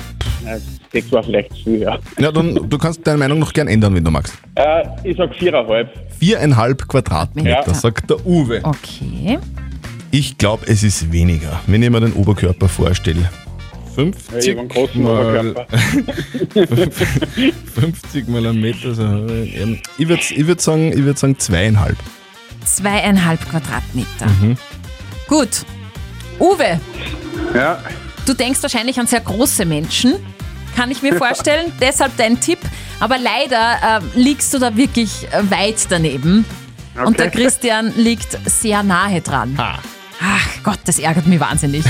Ja, 0.45 0.57
Sechs 0.93 1.13
war 1.13 1.23
vielleicht 1.23 1.51
zu 1.55 1.63
viel, 1.65 1.83
ja. 1.83 1.99
Ja, 2.19 2.33
dann 2.33 2.69
du 2.69 2.79
kannst 2.79 3.07
deine 3.07 3.19
Meinung 3.19 3.39
noch 3.39 3.53
gern 3.53 3.69
ändern, 3.69 3.95
wenn 3.95 4.03
du 4.05 4.11
magst. 4.11 4.35
Äh, 4.57 4.83
ich 5.05 5.17
sag 5.17 5.33
viereinhalb. 5.37 5.89
Viereinhalb 6.19 6.89
Quadratmeter, 6.89 7.63
Ja. 7.65 7.75
sagt 7.75 8.11
der 8.11 8.27
Uwe. 8.27 8.59
Okay. 8.65 9.39
Ich 10.11 10.37
glaube, 10.37 10.67
es 10.67 10.83
ist 10.83 11.13
weniger, 11.13 11.61
wenn 11.69 11.81
ich 11.81 11.91
mir 11.91 12.01
den 12.01 12.15
Oberkörper 12.15 12.69
vorstelle. 12.69 13.31
Ja, 13.99 14.05
50 14.05 14.39
ich 14.39 14.51
hab 14.51 14.59
einen 14.59 14.69
großen 14.69 15.03
mal, 15.03 15.55
Oberkörper. 15.55 15.67
50 17.75 18.29
mal 18.29 18.47
ein 18.47 18.61
Meter. 18.61 18.95
So, 18.95 19.03
ähm, 19.03 19.81
ich 19.99 20.09
würde 20.09 20.23
ich 20.31 20.47
würd 20.47 20.61
sagen, 20.61 20.93
ich 20.93 21.05
würd 21.05 21.19
sagen 21.19 21.39
zweieinhalb. 21.39 21.97
Zweieinhalb 22.65 23.41
Quadratmeter. 23.49 24.27
Mhm. 24.41 24.57
Gut. 25.27 25.65
Uwe, 26.39 26.81
Ja. 27.55 27.83
du 28.27 28.35
denkst 28.35 28.63
wahrscheinlich 28.63 28.99
an 29.01 29.07
sehr 29.09 29.21
große 29.21 29.65
Menschen, 29.65 30.15
kann 30.77 30.91
ich 30.91 31.03
mir 31.03 31.15
vorstellen. 31.19 31.73
Deshalb 31.81 32.17
dein 32.17 32.39
Tipp. 32.41 32.59
Aber 33.01 33.17
leider 33.19 34.01
äh, 34.15 34.19
liegst 34.19 34.53
du 34.55 34.59
da 34.59 34.77
wirklich 34.77 35.27
äh, 35.33 35.51
weit 35.51 35.87
daneben. 35.89 36.45
Und 36.97 37.07
Okay. 37.15 37.17
der 37.17 37.31
Christian 37.31 37.93
liegt 37.97 38.39
sehr 38.45 38.83
nahe 38.83 39.21
dran. 39.21 39.57
Ach 40.21 40.49
Gott, 40.65 40.81
das 40.85 40.99
ärgert 40.99 41.27
mich 41.27 41.39
wahnsinnig. 41.41 41.85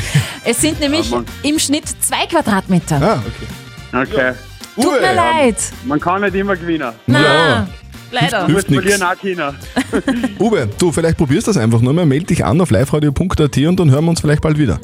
Es 0.45 0.61
sind 0.61 0.81
nämlich 0.81 1.11
Ja, 1.11 1.23
im 1.43 1.59
Schnitt 1.59 1.85
zwei 2.01 2.27
Quadratmeter. 2.27 3.01
Ah, 3.03 3.23
okay. 3.27 4.07
Okay. 4.13 4.33
Tut 4.75 5.01
mir 5.01 5.15
leid. 5.15 5.57
Man 5.85 5.99
kann 5.99 6.21
nicht 6.21 6.35
immer 6.35 6.55
gewinnen. 6.57 6.93
Na, 7.07 7.67
leider. 8.13 8.47
Du 8.47 8.53
musst 8.53 8.69
Hilft 8.69 9.21
China. 9.21 9.55
Uwe, 10.39 10.69
du, 10.79 10.93
vielleicht 10.93 11.17
probierst 11.17 11.49
das 11.49 11.57
einfach 11.57 11.81
nur 11.81 11.93
mal. 11.93 12.07
Meld 12.07 12.29
dich 12.31 12.45
an 12.45 12.61
auf 12.61 12.71
liveradio.at 12.71 13.57
und 13.59 13.81
dann 13.81 13.91
hören 13.91 14.05
wir 14.05 14.11
uns 14.11 14.21
vielleicht 14.21 14.43
bald 14.43 14.59
wieder. 14.59 14.79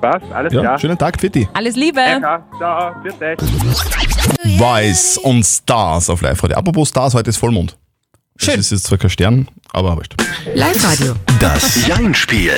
Was? 0.00 0.22
Alles 0.32 0.52
Ja, 0.54 0.60
klar. 0.62 0.78
schönen 0.78 0.96
Tag 0.98 1.20
für 1.20 1.28
dich. 1.28 1.46
Alles 1.52 1.76
Liebe. 1.76 2.00
Ja, 2.00 2.42
ciao. 2.56 2.94
Bitte. 3.02 3.36
Weiß 4.58 5.18
und 5.18 5.44
Stars 5.44 6.08
auf 6.08 6.22
Live-Radio. 6.22 6.56
Apropos 6.56 6.88
Stars, 6.88 7.14
heute 7.14 7.28
ist 7.30 7.36
Vollmond. 7.36 7.76
Schön. 8.42 8.56
Das 8.56 8.66
ist 8.66 8.70
jetzt 8.72 8.84
zwar 8.84 8.96
kein 8.96 9.10
Stern, 9.10 9.48
aber 9.72 9.96
wurscht. 9.96 10.14
Live-Radio. 10.54 11.14
Das 11.40 11.86
Jein-Spiel. 11.86 12.52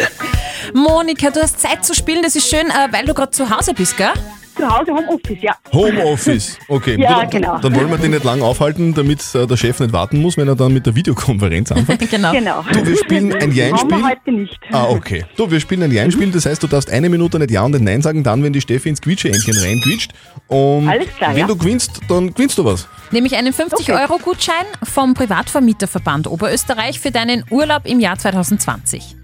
Monika, 0.75 1.31
du 1.31 1.43
hast 1.43 1.61
Zeit 1.61 1.85
zu 1.85 1.93
spielen, 1.93 2.23
das 2.23 2.37
ist 2.37 2.49
schön, 2.49 2.69
äh, 2.71 2.89
weil 2.93 3.05
du 3.05 3.13
gerade 3.15 3.33
zu 3.33 3.51
Hause 3.51 3.75
bist, 3.75 3.97
gell? 3.97 4.13
Zu 4.57 4.69
Hause 4.69 4.93
Homeoffice, 4.93 5.43
ja. 5.43 5.57
Homeoffice. 5.73 6.59
Okay, 6.69 7.01
Ja, 7.01 7.21
dann, 7.21 7.31
genau. 7.31 7.59
dann 7.59 7.75
wollen 7.75 7.91
wir 7.91 7.99
den 7.99 8.11
nicht 8.11 8.25
lang 8.25 8.43
aufhalten, 8.43 8.95
damit 8.95 9.23
äh, 9.35 9.47
der 9.47 9.57
Chef 9.57 9.81
nicht 9.81 9.93
warten 9.93 10.21
muss, 10.21 10.37
wenn 10.37 10.49
er 10.49 10.57
dann 10.57 10.73
mit 10.73 10.87
der 10.87 10.95
Videokonferenz 10.95 11.73
anfängt. 11.73 12.11
genau. 12.11 12.33
Genau. 12.33 12.65
Du, 12.73 12.87
wir 12.87 12.97
spielen 12.97 13.33
ein 13.35 13.53
Jein-Spiel. 13.53 13.91
wir 13.91 14.09
heute 14.09 14.33
nicht. 14.33 14.59
Ah, 14.71 14.87
okay. 14.89 15.25
Du, 15.37 15.51
wir 15.51 15.61
spielen 15.61 15.83
ein 15.83 15.91
Jein-Spiel, 15.91 16.31
das 16.31 16.47
heißt, 16.47 16.63
du 16.63 16.67
darfst 16.67 16.91
eine 16.91 17.09
Minute 17.09 17.39
nicht 17.39 17.51
Ja 17.51 17.63
und 17.63 17.73
nicht 17.73 17.83
Nein 17.83 18.03
sagen, 18.03 18.23
dann, 18.23 18.43
wenn 18.43 18.53
die 18.53 18.61
Steffi 18.61 18.89
ins 18.89 19.01
Quietsche-Entchen 19.01 19.57
reinquietscht. 19.59 20.13
Und 20.49 20.89
Alles 20.89 21.09
klar, 21.17 21.31
wenn 21.31 21.39
ja. 21.41 21.47
du 21.47 21.57
gewinnst, 21.57 22.01
dann 22.09 22.33
gewinnst 22.35 22.59
du 22.59 22.65
was. 22.65 22.89
Nämlich 23.11 23.37
einen 23.37 23.53
50-Euro-Gutschein 23.53 24.67
vom 24.83 25.15
Privatvermieterverband 25.15 26.27
Oberösterreich 26.27 27.01
für 27.01 27.11
deinen 27.11 27.45
Urlaub 27.51 27.83
im 27.85 28.01
Jahr 28.01 28.19
2020. 28.19 29.17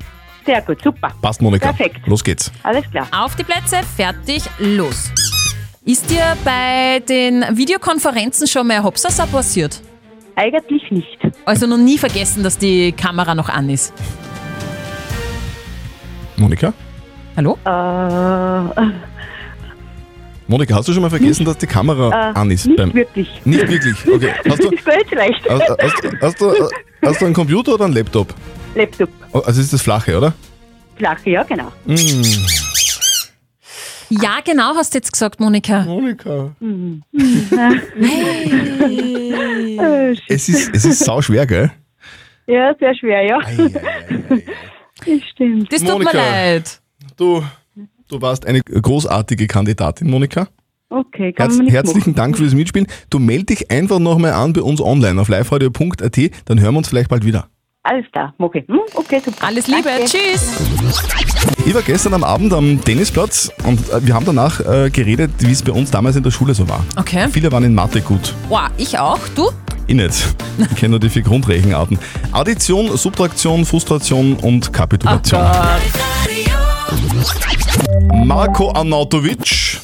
Sehr 0.48 0.62
gut, 0.62 0.80
super. 0.82 1.12
Passt, 1.20 1.42
Monika. 1.42 1.66
Perfekt. 1.72 2.06
Los 2.06 2.24
geht's. 2.24 2.50
Alles 2.62 2.90
klar. 2.90 3.06
Auf 3.12 3.36
die 3.36 3.44
Plätze, 3.44 3.80
fertig, 3.96 4.44
los. 4.58 5.10
Ist 5.84 6.08
dir 6.08 6.24
bei 6.42 7.00
den 7.06 7.44
Videokonferenzen 7.54 8.46
schon 8.46 8.66
mal 8.66 8.82
Hopsasa 8.82 9.26
passiert? 9.26 9.82
Eigentlich 10.36 10.90
nicht. 10.90 11.18
Also 11.44 11.66
noch 11.66 11.76
nie 11.76 11.98
vergessen, 11.98 12.42
dass 12.42 12.56
die 12.56 12.92
Kamera 12.92 13.34
noch 13.34 13.50
an 13.50 13.68
ist. 13.68 13.92
Monika? 16.38 16.72
Hallo? 17.36 17.58
Äh, 17.66 18.86
Monika, 20.46 20.76
hast 20.76 20.88
du 20.88 20.94
schon 20.94 21.02
mal 21.02 21.10
vergessen, 21.10 21.44
dass 21.44 21.58
die 21.58 21.66
Kamera 21.66 22.30
äh, 22.30 22.38
an 22.38 22.50
ist? 22.50 22.64
nicht 22.64 22.94
wirklich. 22.94 23.28
Nicht 23.44 23.68
wirklich? 23.68 23.96
Okay. 24.10 24.32
Hast 24.48 24.64
du, 24.64 24.70
vielleicht. 25.10 25.46
hast, 25.46 25.68
hast, 25.78 26.22
hast, 26.22 26.40
du, 26.40 26.54
hast 27.04 27.20
du 27.20 27.26
einen 27.26 27.34
Computer 27.34 27.74
oder 27.74 27.84
einen 27.84 27.92
Laptop? 27.92 28.32
Laptop. 28.74 29.08
Oh, 29.32 29.40
Also 29.40 29.60
ist 29.60 29.72
das 29.72 29.82
flache, 29.82 30.16
oder? 30.16 30.34
Flache, 30.96 31.30
ja, 31.30 31.42
genau. 31.44 31.70
Mm. 31.86 31.96
Ja, 34.10 34.38
genau, 34.44 34.74
hast 34.74 34.94
du 34.94 34.98
jetzt 34.98 35.12
gesagt, 35.12 35.38
Monika. 35.38 35.82
Monika. 35.82 36.50
Mhm. 36.60 37.02
Es 40.28 40.48
ist, 40.48 40.74
es 40.74 40.84
ist 40.84 41.00
sau 41.00 41.20
schwer, 41.20 41.46
gell? 41.46 41.70
Ja, 42.46 42.74
sehr 42.80 42.94
schwer, 42.94 43.22
ja. 43.26 43.38
Das 43.40 45.20
stimmt. 45.32 45.70
Das 45.72 45.82
tut 45.82 45.90
Monika. 45.90 46.12
mir 46.12 46.18
leid. 46.18 46.80
Du, 47.16 47.44
du 48.08 48.20
warst 48.22 48.46
eine 48.46 48.62
großartige 48.62 49.46
Kandidatin, 49.46 50.08
Monika. 50.10 50.48
Okay, 50.90 51.34
kann 51.34 51.50
Herz, 51.50 51.70
herzlichen 51.70 52.14
Dank 52.14 52.38
fürs 52.38 52.54
Mitspielen. 52.54 52.86
Du 53.10 53.18
meld 53.18 53.50
dich 53.50 53.70
einfach 53.70 53.98
nochmal 53.98 54.32
an 54.32 54.54
bei 54.54 54.62
uns 54.62 54.80
online 54.80 55.20
auf 55.20 55.28
liveradio.at, 55.28 56.18
dann 56.46 56.60
hören 56.60 56.74
wir 56.74 56.78
uns 56.78 56.88
vielleicht 56.88 57.10
bald 57.10 57.26
wieder. 57.26 57.48
Alles 57.90 58.04
klar, 58.12 58.34
okay. 58.38 58.64
Hm, 58.68 58.80
okay, 58.96 59.22
super. 59.24 59.46
Alles 59.46 59.66
Liebe, 59.66 59.82
Danke. 59.82 60.04
tschüss. 60.04 60.58
Ich 61.64 61.72
war 61.72 61.80
gestern 61.80 62.12
am 62.12 62.22
Abend 62.22 62.52
am 62.52 62.78
Tennisplatz 62.84 63.50
und 63.64 63.80
äh, 63.90 64.06
wir 64.06 64.12
haben 64.12 64.26
danach 64.26 64.60
äh, 64.60 64.90
geredet, 64.90 65.30
wie 65.38 65.52
es 65.52 65.62
bei 65.62 65.72
uns 65.72 65.90
damals 65.90 66.14
in 66.16 66.22
der 66.22 66.30
Schule 66.30 66.52
so 66.52 66.68
war. 66.68 66.84
Okay. 66.96 67.28
Viele 67.32 67.50
waren 67.50 67.64
in 67.64 67.74
Mathe 67.74 68.02
gut. 68.02 68.34
Boah, 68.50 68.70
ich 68.76 68.98
auch. 68.98 69.18
Du? 69.34 69.50
Ich 69.86 69.94
nicht. 69.94 70.34
Ich 70.58 70.76
kenne 70.76 70.90
nur 70.90 71.00
die 71.00 71.08
vier 71.08 71.22
Grundrechenarten. 71.22 71.98
Addition, 72.32 72.94
Subtraktion, 72.94 73.64
Frustration 73.64 74.34
und 74.34 74.70
Kapitulation. 74.70 75.40
Marko 78.12 78.70
Arnautovic, 78.72 79.80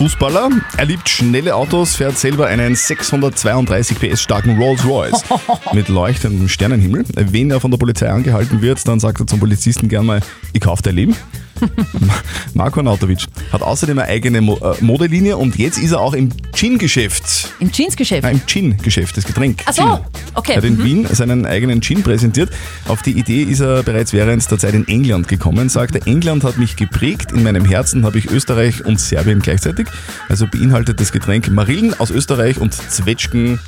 Fußballer. 0.00 0.48
Er 0.78 0.86
liebt 0.86 1.10
schnelle 1.10 1.54
Autos, 1.54 1.96
fährt 1.96 2.16
selber 2.16 2.46
einen 2.46 2.74
632 2.74 3.98
PS 3.98 4.22
starken 4.22 4.56
Rolls 4.56 4.82
Royce 4.86 5.22
mit 5.74 5.88
leuchtendem 5.88 6.48
Sternenhimmel. 6.48 7.04
Wenn 7.16 7.50
er 7.50 7.60
von 7.60 7.70
der 7.70 7.76
Polizei 7.76 8.08
angehalten 8.08 8.62
wird, 8.62 8.88
dann 8.88 8.98
sagt 8.98 9.20
er 9.20 9.26
zum 9.26 9.40
Polizisten 9.40 9.90
gern 9.90 10.06
mal, 10.06 10.22
ich 10.54 10.62
kauf 10.62 10.80
dein 10.80 10.94
Leben. 10.94 11.14
Marco 12.54 12.82
Nautovic 12.82 13.26
hat 13.52 13.62
außerdem 13.62 13.98
eine 13.98 14.08
eigene 14.08 14.40
Mo 14.40 14.56
äh, 14.58 14.82
Modelinie 14.82 15.36
und 15.36 15.56
jetzt 15.58 15.78
ist 15.78 15.92
er 15.92 16.00
auch 16.00 16.14
im 16.14 16.30
Gin-Geschäft. 16.54 17.52
Im 17.60 17.70
Jeansgeschäft? 17.72 18.22
Nein, 18.22 18.36
im 18.36 18.46
Gin-Geschäft, 18.46 19.16
das 19.16 19.24
Getränk. 19.24 19.62
Ach 19.66 19.72
so, 19.72 19.82
Gin. 19.82 19.98
okay. 20.34 20.52
Er 20.52 20.56
hat 20.58 20.64
in 20.64 20.76
Mhm. 20.78 20.84
Wien 20.84 21.06
seinen 21.10 21.46
eigenen 21.46 21.80
Gin 21.82 22.02
präsentiert. 22.02 22.50
Auf 22.88 23.02
die 23.02 23.12
Idee 23.12 23.42
ist 23.42 23.60
er 23.60 23.82
bereits 23.82 24.12
während 24.12 24.48
der 24.50 24.58
Zeit 24.58 24.74
in 24.74 24.86
England 24.88 25.28
gekommen. 25.28 25.68
Sagt 25.68 25.94
er, 25.94 26.06
England 26.06 26.44
hat 26.44 26.58
mich 26.58 26.76
geprägt. 26.76 27.32
In 27.32 27.42
meinem 27.42 27.64
Herzen 27.64 28.04
habe 28.04 28.18
ich 28.18 28.26
Österreich 28.30 28.84
und 28.84 28.98
Serbien 29.00 29.40
gleichzeitig. 29.40 29.88
Also 30.28 30.46
beinhaltet 30.46 31.00
das 31.00 31.12
Getränk 31.12 31.50
Marillen 31.50 31.98
aus 31.98 32.10
Österreich 32.10 32.58
und 32.58 32.72
Zwetschgen 32.74 33.58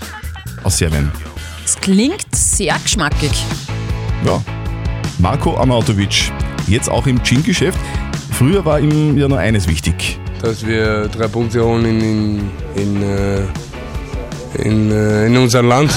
aus 0.62 0.78
Serbien. 0.78 1.10
Das 1.64 1.76
klingt 1.76 2.26
sehr 2.34 2.76
geschmackig. 2.82 3.32
Ja, 4.24 4.42
Marco 5.18 5.56
Arnautovic, 5.56 6.32
jetzt 6.68 6.90
auch 6.90 7.06
im 7.06 7.22
Gin-Geschäft. 7.22 7.78
Früher 8.32 8.64
war 8.64 8.80
ihm 8.80 9.16
ja 9.18 9.28
nur 9.28 9.38
eines 9.38 9.68
wichtig. 9.68 10.18
dass 10.40 10.66
wir 10.66 11.08
drei 11.08 11.28
Punkte 11.28 11.64
holen 11.64 11.84
in, 11.84 12.00
in, 12.00 12.50
in, 12.74 13.02
äh, 13.02 13.42
in, 14.58 14.90
äh, 14.90 15.26
in 15.26 15.36
unserem 15.36 15.68
Land. 15.68 15.92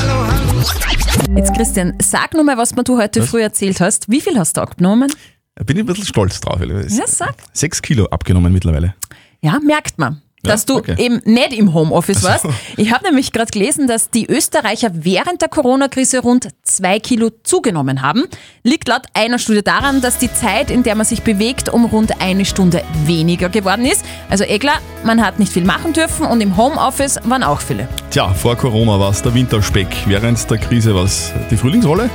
Jetzt 1.35 1.53
Christian, 1.55 1.93
sag 2.01 2.33
nur 2.33 2.43
mal, 2.43 2.57
was 2.57 2.75
mir 2.75 2.83
du 2.83 2.97
heute 2.97 3.23
früh 3.23 3.41
erzählt 3.41 3.79
hast. 3.81 4.09
Wie 4.09 4.21
viel 4.21 4.37
hast 4.37 4.57
du 4.57 4.61
abgenommen? 4.61 5.11
Da 5.55 5.63
bin 5.63 5.77
ich 5.77 5.83
ein 5.83 5.85
bisschen 5.87 6.05
stolz 6.05 6.39
drauf. 6.41 6.59
Ja, 6.61 7.07
sag. 7.07 7.35
Sechs 7.53 7.81
Kilo 7.81 8.05
abgenommen 8.07 8.51
mittlerweile. 8.53 8.93
Ja, 9.41 9.59
merkt 9.59 9.97
man. 9.97 10.21
Dass 10.47 10.65
du 10.65 10.77
okay. 10.77 10.95
eben 10.97 11.21
nicht 11.25 11.53
im 11.53 11.73
Homeoffice 11.73 12.23
warst. 12.23 12.45
Ich 12.77 12.91
habe 12.93 13.05
nämlich 13.05 13.31
gerade 13.31 13.51
gelesen, 13.51 13.87
dass 13.87 14.09
die 14.09 14.27
Österreicher 14.27 14.89
während 14.93 15.41
der 15.41 15.49
Corona-Krise 15.49 16.19
rund 16.19 16.49
zwei 16.63 16.99
Kilo 16.99 17.29
zugenommen 17.43 18.01
haben. 18.01 18.23
Liegt 18.63 18.87
laut 18.87 19.03
einer 19.13 19.39
Studie 19.39 19.63
daran, 19.63 20.01
dass 20.01 20.17
die 20.17 20.31
Zeit, 20.31 20.71
in 20.71 20.83
der 20.83 20.95
man 20.95 21.05
sich 21.05 21.21
bewegt, 21.21 21.69
um 21.69 21.85
rund 21.85 22.21
eine 22.21 22.45
Stunde 22.45 22.83
weniger 23.05 23.49
geworden 23.49 23.85
ist. 23.85 24.05
Also 24.29 24.43
eh 24.43 24.59
klar, 24.59 24.79
man 25.03 25.23
hat 25.23 25.39
nicht 25.39 25.51
viel 25.51 25.65
machen 25.65 25.93
dürfen 25.93 26.25
und 26.25 26.41
im 26.41 26.57
Homeoffice 26.57 27.19
waren 27.23 27.43
auch 27.43 27.61
viele. 27.61 27.87
Tja, 28.09 28.33
vor 28.33 28.55
Corona 28.55 28.99
war 28.99 29.11
es 29.11 29.21
der 29.21 29.33
Winterspeck, 29.33 29.87
während 30.05 30.49
der 30.49 30.57
Krise 30.57 30.95
war 30.95 31.03
es 31.03 31.31
die 31.51 31.57
Frühlingsrolle. 31.57 32.09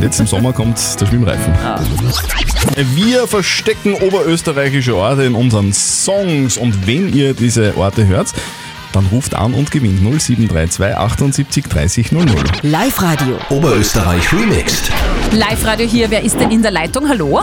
Jetzt 0.00 0.20
im 0.20 0.26
Sommer 0.26 0.52
kommt 0.52 0.78
der 1.00 1.06
Schwimmreifen. 1.06 1.54
Wir 2.94 3.26
verstecken 3.26 3.94
oberösterreichische 3.94 4.96
Orte 4.96 5.22
in 5.22 5.34
unseren 5.34 5.72
Songs 5.72 6.56
und 6.56 6.86
wenn 6.86 7.14
ihr 7.14 7.32
diese 7.34 7.65
Orte 7.74 8.06
hört, 8.06 8.32
dann 8.92 9.06
ruft 9.06 9.34
an 9.34 9.54
und 9.54 9.70
gewinnt 9.70 10.00
0732 10.00 10.96
78 10.96 11.64
30 11.64 12.12
00. 12.12 12.26
Live-Radio. 12.62 13.36
Oberösterreich 13.50 14.32
remixed. 14.32 14.90
Live-Radio 15.32 15.86
hier, 15.86 16.10
wer 16.10 16.22
ist 16.22 16.38
denn 16.38 16.50
in 16.50 16.62
der 16.62 16.70
Leitung? 16.70 17.08
Hallo? 17.08 17.42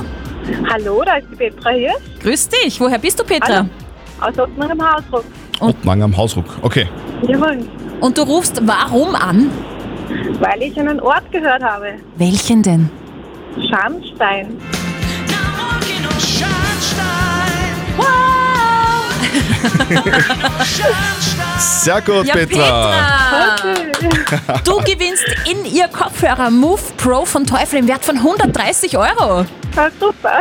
Hallo, 0.72 1.04
da 1.06 1.16
ist 1.16 1.28
die 1.32 1.36
Petra 1.36 1.72
hier. 1.72 1.94
Grüß 2.22 2.50
dich, 2.50 2.80
woher 2.80 3.00
bist 3.00 3.20
du, 3.20 3.24
Petra? 3.24 3.58
Hallo. 3.58 3.70
Aus 4.22 4.40
Ottmar 4.40 4.72
im 4.72 4.82
Hausruck. 4.82 5.26
Ottmang 5.60 6.04
am 6.04 6.16
Hausruck. 6.16 6.46
Okay. 6.62 6.88
Jawohl. 7.28 7.60
Und 8.00 8.18
du 8.18 8.24
rufst 8.24 8.62
warum 8.66 9.16
an? 9.16 9.50
Weil 10.40 10.62
ich 10.62 10.80
einen 10.80 11.00
Ort 11.00 11.32
gehört 11.32 11.64
habe. 11.64 11.94
Welchen 12.18 12.62
denn? 12.64 12.90
Scharnstein. 13.70 14.58
Sehr 21.58 22.02
gut, 22.02 22.26
Ja, 22.28 22.36
Petra. 22.36 23.56
Petra. 23.62 24.58
Du 24.64 24.78
gewinnst 24.78 25.26
in 25.50 25.66
ihr 25.66 25.88
Kopfhörer 25.88 26.50
Move 26.50 26.82
Pro 26.98 27.26
von 27.26 27.46
Teufel 27.46 27.80
im 27.80 27.88
Wert 27.88 28.04
von 28.06 28.18
130 28.18 28.98
Euro. 28.98 29.46
Ja, 29.76 29.90
super. 30.00 30.40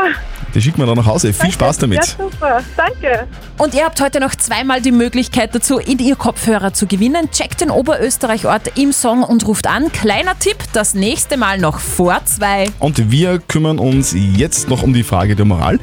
Die 0.55 0.61
schicken 0.61 0.79
wir 0.79 0.87
dann 0.87 0.97
nach 0.97 1.07
Hause. 1.07 1.33
Viel 1.33 1.51
Spaß 1.51 1.79
damit. 1.79 1.99
Ja, 1.99 2.25
super. 2.25 2.61
Danke. 2.77 3.27
Und 3.59 3.75
ihr 3.75 3.85
habt 3.85 4.01
heute 4.01 4.21
noch 4.21 4.35
zweimal 4.35 4.81
die 4.81 4.93
Möglichkeit 4.93 5.55
dazu, 5.55 5.79
in 5.79 5.99
ihr 5.99 6.17
Kopfhörer 6.17 6.75
zu 6.75 6.87
gewinnen. 6.87 7.31
Checkt 7.31 7.61
den 7.61 7.71
Oberösterreich-Ort 7.71 8.79
im 8.79 8.93
Song 8.93 9.23
und 9.23 9.47
ruft 9.47 9.67
an. 9.67 9.91
Kleiner 9.93 10.39
Tipp, 10.39 10.57
das 10.73 10.95
nächste 10.95 11.37
Mal 11.37 11.59
noch 11.59 11.79
vor 11.79 12.21
zwei. 12.25 12.67
Und 12.79 13.11
wir 13.11 13.39
kümmern 13.39 13.79
uns 13.79 14.15
jetzt 14.15 14.69
noch 14.69 14.83
um 14.83 14.93
die 14.93 15.05
Frage 15.05 15.37
der 15.37 15.45
Moral, 15.45 15.79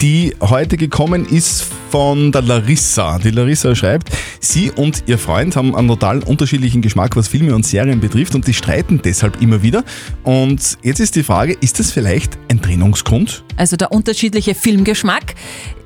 die 0.00 0.34
heute 0.40 0.76
gekommen 0.76 1.26
ist 1.26 1.66
von 1.90 2.32
der 2.32 2.42
Larissa. 2.42 3.18
Die 3.18 3.30
Larissa 3.30 3.74
schreibt, 3.74 4.10
sie 4.40 4.70
und 4.70 5.04
ihr 5.06 5.16
Freund 5.16 5.56
haben 5.56 5.74
einen 5.74 5.88
total 5.88 6.22
unterschiedlichen 6.24 6.82
Geschmack, 6.82 7.16
was 7.16 7.28
Filme 7.28 7.54
und 7.54 7.64
Serien 7.64 8.00
betrifft 8.00 8.34
und 8.34 8.46
die 8.46 8.52
streiten 8.52 9.00
deshalb 9.02 9.40
immer 9.40 9.62
wieder. 9.62 9.84
Und 10.24 10.76
jetzt 10.82 11.00
ist 11.00 11.14
die 11.16 11.22
Frage, 11.22 11.56
ist 11.60 11.78
das 11.78 11.90
vielleicht 11.90 12.36
ein 12.50 12.60
Trennungsgrund? 12.60 13.44
Also 13.56 13.76
der 13.76 13.92
unterschiedliche 14.14 14.54
Filmgeschmack. 14.54 15.34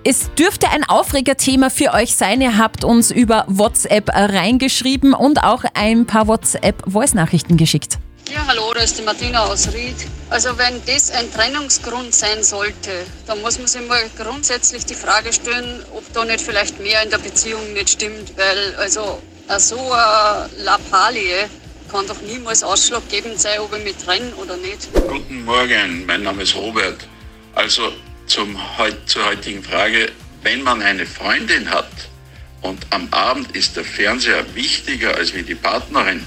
Es 0.04 0.28
dürfte 0.34 0.68
ein 0.68 0.84
Aufregerthema 0.84 1.70
für 1.70 1.94
euch 1.94 2.14
sein. 2.14 2.42
Ihr 2.42 2.58
habt 2.58 2.84
uns 2.84 3.10
über 3.10 3.46
WhatsApp 3.48 4.10
reingeschrieben 4.10 5.14
und 5.14 5.42
auch 5.42 5.64
ein 5.72 6.04
paar 6.04 6.28
WhatsApp-Voice-Nachrichten 6.28 7.56
geschickt. 7.56 7.98
Ja, 8.30 8.44
hallo, 8.46 8.70
da 8.74 8.82
ist 8.82 8.98
die 8.98 9.02
Martina 9.02 9.44
aus 9.46 9.72
Ried. 9.72 9.96
Also 10.28 10.50
wenn 10.58 10.74
das 10.84 11.10
ein 11.10 11.32
Trennungsgrund 11.32 12.14
sein 12.14 12.42
sollte, 12.42 12.90
dann 13.26 13.40
muss 13.40 13.56
man 13.56 13.66
sich 13.66 13.80
mal 13.88 14.02
grundsätzlich 14.18 14.84
die 14.84 14.94
Frage 14.94 15.32
stellen, 15.32 15.82
ob 15.94 16.04
da 16.12 16.26
nicht 16.26 16.42
vielleicht 16.42 16.78
mehr 16.80 17.02
in 17.02 17.08
der 17.08 17.18
Beziehung 17.18 17.72
nicht 17.72 17.88
stimmt, 17.88 18.36
weil 18.36 18.74
also 18.76 19.22
so 19.56 19.80
eine 19.90 20.50
Lappalie 20.64 21.48
kann 21.90 22.06
doch 22.06 22.20
niemals 22.20 22.62
ausschlaggebend 22.62 23.40
sein, 23.40 23.60
ob 23.60 23.74
ich 23.74 23.84
mich 23.84 23.96
trenne 23.96 24.34
oder 24.36 24.58
nicht. 24.58 24.86
Guten 24.92 25.46
Morgen, 25.46 26.04
mein 26.04 26.22
Name 26.22 26.42
ist 26.42 26.54
Robert. 26.54 27.08
Also 27.54 27.90
zum, 28.28 28.56
zur 29.06 29.26
heutigen 29.26 29.62
Frage, 29.62 30.10
wenn 30.42 30.62
man 30.62 30.82
eine 30.82 31.06
Freundin 31.06 31.70
hat 31.70 31.90
und 32.60 32.86
am 32.90 33.08
Abend 33.10 33.56
ist 33.56 33.76
der 33.76 33.84
Fernseher 33.84 34.44
wichtiger 34.54 35.16
als 35.16 35.34
wie 35.34 35.42
die 35.42 35.54
Partnerin, 35.54 36.22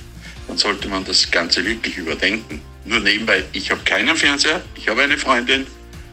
dann 0.47 0.57
sollte 0.57 0.87
man 0.89 1.05
das 1.05 1.29
Ganze 1.31 1.63
wirklich 1.65 1.97
überdenken. 1.97 2.61
Nur 2.85 2.99
nebenbei, 2.99 3.43
ich 3.53 3.71
habe 3.71 3.81
keinen 3.85 4.15
Fernseher, 4.15 4.61
ich 4.75 4.89
habe 4.89 5.03
eine 5.03 5.17
Freundin 5.17 5.65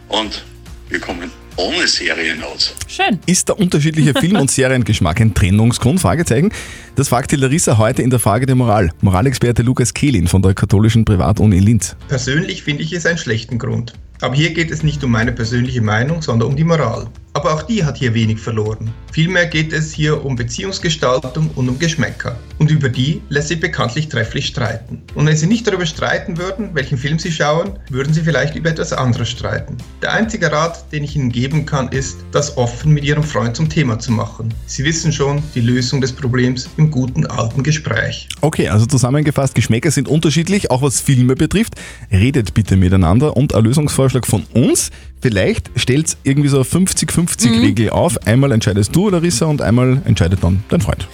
und 0.08 0.44
wir 0.88 1.00
kommen 1.00 1.30
ohne 1.56 1.88
Serien 1.88 2.42
aus. 2.44 2.74
Schön. 2.86 3.18
Ist 3.26 3.48
der 3.48 3.58
unterschiedliche 3.58 4.14
Film- 4.14 4.36
und 4.36 4.50
Seriengeschmack 4.50 5.20
ein 5.20 5.34
Trennungsgrund? 5.34 6.00
Fragezeichen. 6.00 6.52
Das 6.94 7.08
fragt 7.08 7.32
die 7.32 7.36
Larissa 7.36 7.78
heute 7.78 8.02
in 8.02 8.10
der 8.10 8.20
Frage 8.20 8.46
der 8.46 8.54
Moral. 8.54 8.92
Moralexperte 9.00 9.62
Lukas 9.62 9.92
Kehlin 9.92 10.28
von 10.28 10.40
der 10.40 10.54
katholischen 10.54 11.04
Privatuni 11.04 11.58
Linz. 11.58 11.96
Persönlich 12.06 12.62
finde 12.62 12.84
ich 12.84 12.92
es 12.92 13.06
einen 13.06 13.18
schlechten 13.18 13.58
Grund. 13.58 13.92
Aber 14.20 14.34
hier 14.34 14.52
geht 14.52 14.70
es 14.70 14.82
nicht 14.82 15.02
um 15.04 15.10
meine 15.10 15.32
persönliche 15.32 15.80
Meinung, 15.80 16.22
sondern 16.22 16.48
um 16.48 16.56
die 16.56 16.64
Moral. 16.64 17.06
Aber 17.38 17.54
auch 17.54 17.62
die 17.62 17.84
hat 17.84 17.98
hier 17.98 18.14
wenig 18.14 18.40
verloren. 18.40 18.92
Vielmehr 19.12 19.46
geht 19.46 19.72
es 19.72 19.92
hier 19.92 20.24
um 20.24 20.34
Beziehungsgestaltung 20.34 21.48
und 21.54 21.68
um 21.68 21.78
Geschmäcker. 21.78 22.36
Und 22.58 22.68
über 22.72 22.88
die 22.88 23.22
lässt 23.28 23.46
sich 23.46 23.60
bekanntlich 23.60 24.08
trefflich 24.08 24.46
streiten. 24.46 25.02
Und 25.14 25.26
wenn 25.26 25.36
Sie 25.36 25.46
nicht 25.46 25.64
darüber 25.64 25.86
streiten 25.86 26.36
würden, 26.36 26.70
welchen 26.74 26.98
Film 26.98 27.20
Sie 27.20 27.30
schauen, 27.30 27.78
würden 27.90 28.12
Sie 28.12 28.22
vielleicht 28.22 28.56
über 28.56 28.70
etwas 28.70 28.92
anderes 28.92 29.28
streiten. 29.28 29.76
Der 30.02 30.14
einzige 30.14 30.50
Rat, 30.50 30.90
den 30.90 31.04
ich 31.04 31.14
Ihnen 31.14 31.30
geben 31.30 31.64
kann, 31.64 31.86
ist, 31.90 32.18
das 32.32 32.56
offen 32.56 32.92
mit 32.92 33.04
Ihrem 33.04 33.22
Freund 33.22 33.54
zum 33.54 33.68
Thema 33.68 34.00
zu 34.00 34.10
machen. 34.10 34.52
Sie 34.66 34.82
wissen 34.82 35.12
schon, 35.12 35.40
die 35.54 35.60
Lösung 35.60 36.00
des 36.00 36.12
Problems 36.12 36.68
im 36.76 36.90
guten 36.90 37.24
alten 37.24 37.62
Gespräch. 37.62 38.28
Okay, 38.40 38.68
also 38.68 38.84
zusammengefasst, 38.84 39.54
Geschmäcker 39.54 39.92
sind 39.92 40.08
unterschiedlich, 40.08 40.72
auch 40.72 40.82
was 40.82 41.00
Filme 41.00 41.36
betrifft. 41.36 41.74
Redet 42.10 42.52
bitte 42.54 42.74
miteinander 42.74 43.36
und 43.36 43.54
ein 43.54 43.62
Lösungsvorschlag 43.62 44.26
von 44.26 44.42
uns. 44.54 44.90
Vielleicht 45.20 45.70
stellt 45.76 46.16
irgendwie 46.22 46.48
so 46.48 46.58
eine 46.58 46.64
50-50-Regel 46.64 47.90
auf. 47.90 48.26
Einmal 48.26 48.52
entscheidest 48.52 48.94
du, 48.94 49.08
Larissa, 49.08 49.46
und 49.46 49.60
einmal 49.62 50.00
entscheidet 50.04 50.42
dann 50.42 50.62
dein 50.68 50.80
Freund. 50.80 51.08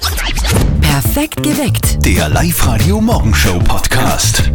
Perfekt 0.81 1.43
geweckt. 1.43 2.05
Der 2.05 2.29
Live-Radio 2.29 3.01
Morgenshow 3.01 3.59
Podcast. 3.61 4.51